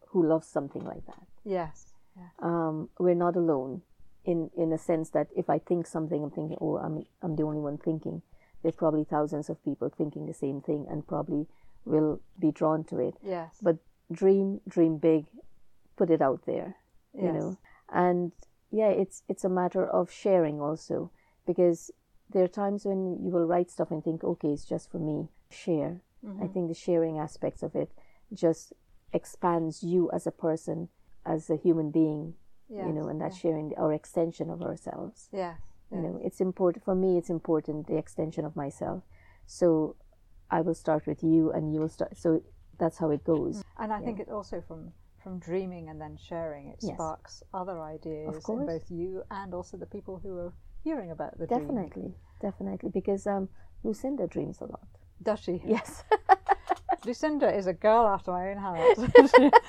who 0.09 0.25
loves 0.25 0.47
something 0.47 0.83
like 0.83 1.05
that. 1.05 1.27
Yes. 1.43 1.88
Yeah. 2.19 2.29
um, 2.49 2.89
we're 2.99 3.15
not 3.25 3.35
alone 3.35 3.81
in 4.25 4.49
in 4.57 4.71
a 4.73 4.77
sense 4.77 5.09
that 5.11 5.27
if 5.35 5.49
I 5.49 5.59
think 5.59 5.87
something, 5.87 6.21
I'm 6.23 6.31
thinking, 6.31 6.57
oh, 6.61 6.77
I'm 6.77 7.05
I'm 7.21 7.35
the 7.35 7.43
only 7.43 7.59
one 7.61 7.77
thinking. 7.77 8.21
There's 8.61 8.75
probably 8.75 9.05
thousands 9.05 9.49
of 9.49 9.63
people 9.63 9.89
thinking 9.89 10.25
the 10.25 10.33
same 10.33 10.59
thing 10.61 10.85
and 10.91 11.07
probably 11.07 11.47
will 11.85 12.19
be 12.37 12.51
drawn 12.51 12.83
to 12.85 12.99
it. 12.99 13.15
Yes. 13.23 13.57
But 13.61 13.77
dream, 14.11 14.59
dream 14.67 14.97
big, 14.97 15.27
put 15.95 16.09
it 16.09 16.21
out 16.21 16.41
there, 16.45 16.75
you 17.13 17.31
Yes. 17.31 17.33
know. 17.35 17.57
And 17.91 18.31
yeah, 18.69 18.89
it's 18.89 19.23
it's 19.29 19.45
a 19.45 19.49
matter 19.61 19.85
of 19.99 20.11
sharing 20.11 20.59
also 20.61 21.11
because 21.47 21.89
there 22.31 22.43
are 22.43 22.47
times 22.63 22.85
when 22.85 23.17
you 23.23 23.31
will 23.31 23.45
write 23.47 23.71
stuff 23.71 23.91
and 23.91 24.03
think, 24.03 24.23
okay, 24.23 24.49
it's 24.49 24.65
just 24.65 24.91
for 24.91 24.99
me. 24.99 25.29
Share. 25.49 26.01
I 26.43 26.47
think 26.47 26.67
the 26.67 26.73
sharing 26.75 27.17
aspects 27.17 27.63
of 27.63 27.75
it 27.75 27.89
just 28.33 28.73
expands 29.13 29.83
you 29.83 30.11
as 30.11 30.27
a 30.27 30.31
person, 30.31 30.89
as 31.29 31.49
a 31.49 31.55
human 31.55 31.91
being, 31.91 32.33
yes. 32.67 32.87
you 32.87 32.93
know, 32.93 33.07
and 33.07 33.21
that's 33.21 33.37
sharing 33.37 33.73
our 33.77 33.93
extension 33.93 34.49
of 34.49 34.61
ourselves. 34.61 35.29
Yes. 35.31 35.57
You 35.91 36.01
know, 36.01 36.19
it's 36.23 36.41
important 36.41 36.83
for 36.83 36.95
me. 36.95 37.17
It's 37.17 37.29
important 37.29 37.87
the 37.87 37.97
extension 37.97 38.45
of 38.45 38.55
myself. 38.55 39.03
So 39.45 39.95
I 40.51 40.61
will 40.61 40.75
start 40.75 41.07
with 41.07 41.23
you, 41.23 41.51
and 41.51 41.73
you 41.73 41.79
will 41.79 41.89
start. 41.89 42.17
So 42.17 42.41
that's 42.77 42.97
how 42.97 43.09
it 43.11 43.23
goes. 43.23 43.63
And 43.77 43.91
I 43.93 43.99
think 44.01 44.19
it 44.19 44.29
also 44.29 44.61
from 44.67 44.91
from 45.23 45.39
dreaming 45.39 45.89
and 45.89 45.99
then 45.99 46.17
sharing, 46.17 46.69
it 46.69 46.79
Yes. 46.81 46.95
sparks 46.95 47.43
other 47.53 47.81
ideas 47.81 48.47
in 48.47 48.65
both 48.65 48.89
you 48.89 49.23
and 49.29 49.53
also 49.53 49.75
the 49.77 49.85
people 49.85 50.17
who 50.23 50.37
are 50.37 50.53
hearing 50.83 51.11
about 51.11 51.37
the 51.37 51.45
dream. 51.45 51.59
Definitely, 51.59 52.13
definitely, 52.39 52.89
because 52.89 53.27
um, 53.27 53.49
Lucinda 53.83 54.27
dreams 54.27 54.61
a 54.61 54.65
lot. 54.65 54.87
Does 55.21 55.39
she? 55.39 55.61
Yes, 55.65 56.03
Lucinda 57.05 57.53
is 57.55 57.67
a 57.67 57.73
girl 57.73 58.07
after 58.07 58.31
my 58.31 58.51
own 58.51 58.57
heart. 58.57 58.97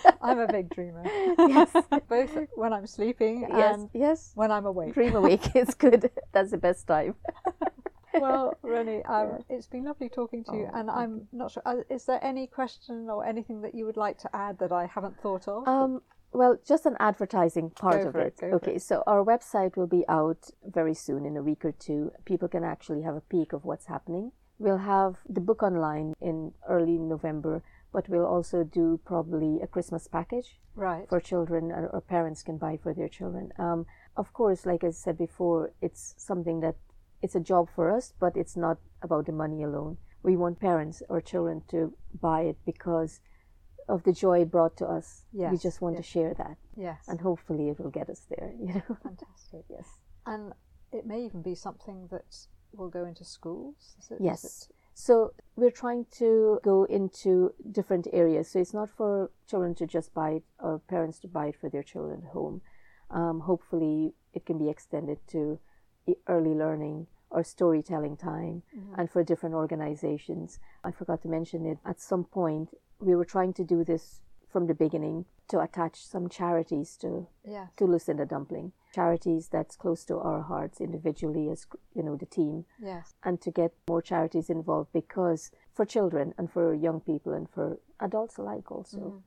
I'm 0.22 0.38
a 0.38 0.46
big 0.46 0.70
dreamer. 0.70 1.02
yes, 1.38 1.70
Both 2.08 2.36
when 2.54 2.72
I'm 2.72 2.86
sleeping 2.86 3.46
yes, 3.48 3.74
and 3.78 3.90
yes. 3.94 4.32
when 4.34 4.50
I'm 4.50 4.66
awake. 4.66 4.94
Dream 4.94 5.14
awake 5.16 5.54
is 5.54 5.74
good. 5.74 6.10
That's 6.32 6.50
the 6.50 6.58
best 6.58 6.86
time. 6.86 7.14
well, 8.14 8.56
Rennie, 8.62 9.02
um, 9.04 9.44
it's 9.48 9.66
been 9.66 9.84
lovely 9.84 10.08
talking 10.08 10.44
to 10.44 10.52
you, 10.56 10.68
Oh, 10.72 10.78
and 10.78 10.90
I'm 10.90 11.28
not 11.32 11.52
sure. 11.52 11.62
Uh, 11.64 11.76
is 11.88 12.04
there 12.06 12.22
any 12.22 12.46
question 12.46 13.08
or 13.08 13.24
anything 13.26 13.62
that 13.62 13.74
you 13.74 13.86
would 13.86 13.96
like 13.96 14.18
to 14.18 14.30
add 14.34 14.58
that 14.58 14.72
I 14.72 14.86
haven't 14.86 15.20
thought 15.20 15.46
of? 15.48 15.66
Um, 15.68 16.02
well, 16.32 16.56
just 16.66 16.86
an 16.86 16.96
advertising 17.00 17.70
part 17.70 18.06
of 18.06 18.14
it, 18.16 18.38
it. 18.42 18.52
okay, 18.54 18.78
so 18.78 19.02
our 19.06 19.24
website 19.24 19.76
will 19.76 19.88
be 19.88 20.04
out 20.08 20.50
very 20.64 20.94
soon 20.94 21.26
in 21.26 21.36
a 21.36 21.42
week 21.42 21.64
or 21.64 21.72
two. 21.72 22.12
People 22.24 22.48
can 22.48 22.62
actually 22.64 23.02
have 23.02 23.16
a 23.16 23.20
peek 23.20 23.52
of 23.52 23.64
what's 23.64 23.86
happening. 23.86 24.32
We'll 24.61 24.85
have 24.96 25.16
the 25.27 25.40
book 25.40 25.62
online 25.62 26.12
in 26.20 26.53
early 26.68 26.99
November, 26.99 27.62
but 27.94 28.11
we'll 28.11 28.27
also 28.27 28.62
do 28.62 29.01
probably 29.07 29.59
a 29.62 29.66
Christmas 29.66 30.07
package 30.07 30.61
right. 30.75 31.09
for 31.09 31.18
children 31.18 31.73
or, 31.73 31.87
or 31.87 32.03
parents 32.03 32.42
can 32.42 32.59
buy 32.59 32.77
for 32.77 32.92
their 32.92 33.09
children. 33.09 33.53
Um, 33.59 33.87
of 34.18 34.35
course, 34.35 34.66
like 34.66 34.85
I 34.85 34.90
said 34.90 35.16
before, 35.16 35.73
it's 35.81 36.14
something 36.18 36.61
that 36.61 36.77
it's 37.23 37.35
a 37.35 37.40
job 37.40 37.70
for 37.75 37.90
us, 37.90 38.12
but 38.20 38.37
it's 38.37 38.55
not 38.55 38.77
about 39.01 39.25
the 39.25 39.33
money 39.33 39.62
alone. 39.62 39.96
We 40.23 40.37
want 40.37 40.61
parents 40.61 41.03
or 41.09 41.23
children 41.23 41.62
to 41.70 41.94
buy 42.20 42.42
it 42.42 42.59
because 42.66 43.20
of 43.88 44.03
the 44.05 44.12
joy 44.12 44.42
it 44.42 44.51
brought 44.51 44.77
to 44.77 44.87
us. 44.87 45.25
We 45.51 45.57
just 45.57 45.81
want 45.81 45.96
yes. 45.96 46.05
to 46.05 46.11
share 46.11 46.35
that, 46.35 46.59
yes. 46.77 47.05
and 47.09 47.18
hopefully, 47.18 47.70
it 47.70 47.81
will 47.81 47.90
get 47.90 48.11
us 48.11 48.27
there. 48.29 48.53
You 48.61 48.75
know. 48.75 48.96
Fantastic. 49.03 49.64
yes. 49.70 49.88
And 50.27 50.53
it 50.92 51.07
may 51.07 51.25
even 51.25 51.40
be 51.40 51.55
something 51.55 52.09
that 52.11 52.27
will 52.72 52.88
go 52.88 53.04
into 53.04 53.24
schools. 53.24 53.96
Is 53.98 54.11
it, 54.11 54.14
is 54.14 54.20
Yes. 54.20 54.44
it- 54.44 54.74
So 54.94 55.33
we're 55.56 55.70
trying 55.70 56.04
to 56.22 56.59
go 56.62 56.85
into 56.85 57.54
different 57.70 58.06
areas. 58.12 58.50
So 58.50 58.59
it's 58.59 58.74
not 58.74 58.90
for 58.90 59.30
children 59.46 59.74
to 59.76 59.87
just 59.87 60.12
buy 60.12 60.30
it 60.33 60.44
or 60.59 60.78
parents 60.80 61.18
to 61.20 61.28
buy 61.28 61.46
it 61.46 61.56
for 61.56 61.68
their 61.70 61.83
children 61.83 62.22
at 62.24 62.33
home. 62.33 62.61
Um, 63.11 63.40
hopefully, 63.40 64.14
it 64.35 64.44
can 64.44 64.59
be 64.59 64.68
extended 64.68 65.18
to 65.28 65.59
early 66.26 66.54
learning 66.54 67.06
or 67.30 67.42
storytelling 67.44 68.16
time 68.16 68.62
and 68.98 69.09
for 69.11 69.22
different 69.24 69.54
organizations. 69.54 70.59
I 70.85 70.90
forgot 70.90 71.22
to 71.22 71.28
mention 71.28 71.64
it. 71.66 71.78
At 71.85 72.00
some 72.00 72.24
point, 72.24 72.74
we 72.98 73.14
were 73.14 73.24
trying 73.24 73.52
to 73.54 73.64
do 73.64 73.85
this 73.85 74.20
from 74.50 74.66
the 74.66 74.74
beginning 74.74 75.24
to 75.48 75.60
attach 75.60 76.04
some 76.04 76.28
charities 76.28 76.96
to 76.98 77.26
Yes. 77.44 77.70
to 77.76 77.84
Lucinda 77.86 78.26
Dumpling, 78.26 78.72
charities 78.92 79.48
that's 79.48 79.76
close 79.76 80.04
to 80.06 80.18
our 80.18 80.42
hearts 80.42 80.80
individually 80.80 81.48
as 81.50 81.66
you 81.94 82.02
know 82.02 82.16
the 82.16 82.26
team 82.26 82.64
Yes. 82.78 83.14
and 83.24 83.40
to 83.40 83.50
get 83.50 83.72
more 83.88 84.02
charities 84.02 84.50
involved 84.50 84.92
because 84.92 85.50
for 85.72 85.84
children 85.84 86.34
and 86.38 86.50
for 86.50 86.74
young 86.74 87.00
people 87.00 87.32
and 87.32 87.48
for 87.48 87.78
adults 88.00 88.38
alike 88.38 88.70
also. 88.70 89.22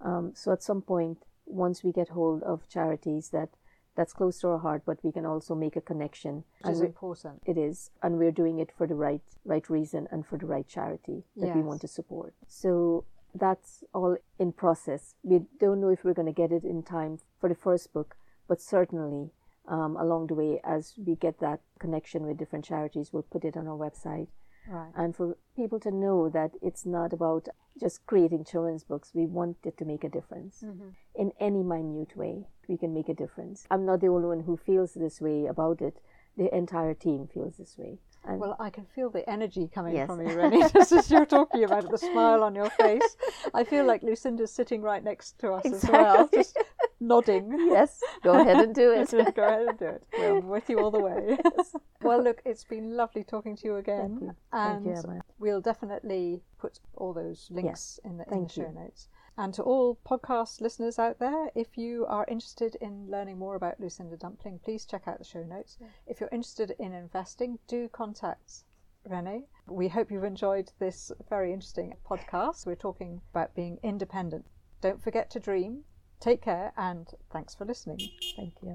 Um, 0.00 0.32
so 0.34 0.52
at 0.52 0.62
some 0.62 0.82
point, 0.82 1.18
once 1.46 1.82
we 1.84 1.92
get 1.92 2.08
hold 2.10 2.42
of 2.42 2.68
charities 2.68 3.30
that 3.30 3.50
that's 3.94 4.12
close 4.12 4.38
to 4.40 4.48
our 4.48 4.58
heart, 4.58 4.82
but 4.84 5.02
we 5.02 5.10
can 5.10 5.24
also 5.24 5.54
make 5.54 5.74
a 5.74 5.80
connection. 5.80 6.44
Which 6.60 6.72
is 6.74 6.80
important. 6.82 7.42
it 7.46 7.56
is, 7.56 7.90
and 8.02 8.18
we're 8.18 8.30
doing 8.42 8.58
it 8.58 8.70
for 8.76 8.86
the 8.86 8.94
right 8.94 9.22
right 9.44 9.66
reason 9.70 10.06
and 10.10 10.26
for 10.26 10.36
the 10.36 10.44
right 10.54 10.68
charity 10.68 11.24
that 11.36 11.56
we 11.56 11.62
want 11.62 11.80
to 11.80 11.88
support. 11.88 12.34
So 12.46 13.04
that's 13.38 13.84
all 13.94 14.16
in 14.38 14.52
process. 14.52 15.14
We 15.22 15.40
don't 15.60 15.80
know 15.80 15.88
if 15.90 16.04
we're 16.04 16.14
going 16.14 16.32
to 16.34 16.42
get 16.42 16.52
it 16.52 16.64
in 16.64 16.82
time 16.82 17.18
for 17.40 17.48
the 17.48 17.54
first 17.54 17.92
book, 17.92 18.16
but 18.48 18.60
certainly 18.60 19.30
um, 19.68 19.96
along 19.96 20.28
the 20.28 20.34
way, 20.34 20.60
as 20.64 20.94
we 21.04 21.16
get 21.16 21.40
that 21.40 21.60
connection 21.78 22.26
with 22.26 22.38
different 22.38 22.64
charities, 22.64 23.12
we'll 23.12 23.22
put 23.24 23.44
it 23.44 23.56
on 23.56 23.66
our 23.66 23.76
website. 23.76 24.28
Right. 24.68 24.90
And 24.96 25.14
for 25.14 25.36
people 25.54 25.78
to 25.80 25.90
know 25.90 26.28
that 26.28 26.50
it's 26.60 26.84
not 26.84 27.12
about 27.12 27.48
just 27.78 28.04
creating 28.06 28.44
children's 28.44 28.84
books, 28.84 29.12
we 29.14 29.26
want 29.26 29.58
it 29.64 29.76
to 29.78 29.84
make 29.84 30.02
a 30.04 30.08
difference 30.08 30.62
Mm-hmm. 30.64 30.88
in 31.14 31.32
any 31.40 31.62
minute 31.62 32.16
way. 32.16 32.46
We 32.68 32.76
can 32.76 32.92
make 32.92 33.08
a 33.08 33.14
difference. 33.14 33.64
I'm 33.70 33.86
not 33.86 34.00
the 34.00 34.08
only 34.08 34.26
one 34.26 34.40
who 34.40 34.56
feels 34.56 34.94
this 34.94 35.20
way 35.20 35.46
about 35.46 35.80
it. 35.80 35.98
the 36.36 36.54
entire 36.54 36.92
team 36.92 37.26
feels 37.32 37.56
this 37.56 37.78
way. 37.78 37.98
And 38.26 38.40
well, 38.40 38.56
I 38.58 38.70
can 38.70 38.84
feel 38.86 39.10
the 39.10 39.28
energy 39.28 39.68
coming 39.72 39.94
yes. 39.94 40.06
from 40.06 40.26
you, 40.26 40.34
Rennie, 40.34 40.62
just 40.68 40.92
as 40.92 41.10
you're 41.10 41.26
talking 41.26 41.64
about 41.64 41.84
it, 41.84 41.90
the 41.90 41.98
smile 41.98 42.42
on 42.42 42.54
your 42.54 42.70
face. 42.70 43.16
I 43.54 43.64
feel 43.64 43.84
like 43.84 44.02
Lucinda's 44.02 44.52
sitting 44.52 44.82
right 44.82 45.02
next 45.02 45.38
to 45.40 45.52
us 45.52 45.64
exactly. 45.64 45.88
as 45.88 45.92
well, 45.92 46.28
just 46.32 46.58
nodding. 47.00 47.52
Yes, 47.76 48.00
go 48.22 48.40
ahead 48.40 48.56
and 48.58 48.74
do 48.74 48.92
it. 49.00 49.10
go 49.34 49.44
ahead 49.44 49.66
and 49.68 49.78
do 49.78 49.86
it. 49.86 50.04
We're 50.18 50.40
with 50.40 50.70
you 50.70 50.80
all 50.80 50.90
the 50.90 51.00
way. 51.00 51.38
Yes. 51.56 51.74
Well, 52.02 52.22
look, 52.22 52.40
it's 52.44 52.64
been 52.64 52.96
lovely 52.96 53.24
talking 53.24 53.56
to 53.56 53.64
you 53.66 53.76
again. 53.76 54.18
Thank 54.18 54.22
you. 54.22 54.36
And 54.52 54.84
Thank 54.84 55.06
you, 55.06 55.20
we'll 55.38 55.60
definitely 55.60 56.42
put 56.58 56.78
all 56.96 57.12
those 57.12 57.48
links 57.50 58.00
yes. 58.04 58.10
in 58.10 58.18
the, 58.18 58.24
in 58.32 58.44
the 58.44 58.48
show 58.48 58.62
you. 58.62 58.74
notes. 58.74 59.08
And 59.38 59.52
to 59.54 59.62
all 59.62 59.98
podcast 60.06 60.62
listeners 60.62 60.98
out 60.98 61.18
there, 61.18 61.50
if 61.54 61.76
you 61.76 62.06
are 62.06 62.24
interested 62.26 62.76
in 62.80 63.10
learning 63.10 63.38
more 63.38 63.54
about 63.54 63.78
Lucinda 63.78 64.16
Dumpling, 64.16 64.60
please 64.64 64.86
check 64.86 65.02
out 65.06 65.18
the 65.18 65.24
show 65.24 65.42
notes. 65.42 65.76
Yeah. 65.80 65.88
If 66.06 66.20
you're 66.20 66.30
interested 66.32 66.74
in 66.78 66.94
investing, 66.94 67.58
do 67.68 67.88
contact 67.88 68.64
Renee. 69.04 69.44
We 69.66 69.88
hope 69.88 70.10
you've 70.10 70.24
enjoyed 70.24 70.72
this 70.78 71.12
very 71.28 71.52
interesting 71.52 71.94
podcast. 72.08 72.66
We're 72.66 72.76
talking 72.76 73.20
about 73.32 73.54
being 73.54 73.78
independent. 73.82 74.46
Don't 74.80 75.02
forget 75.02 75.30
to 75.30 75.40
dream. 75.40 75.84
Take 76.18 76.40
care 76.40 76.72
and 76.76 77.06
thanks 77.30 77.54
for 77.54 77.66
listening. 77.66 78.00
Thank 78.36 78.54
you, 78.62 78.70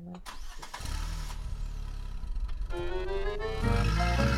Emma. 2.75 4.37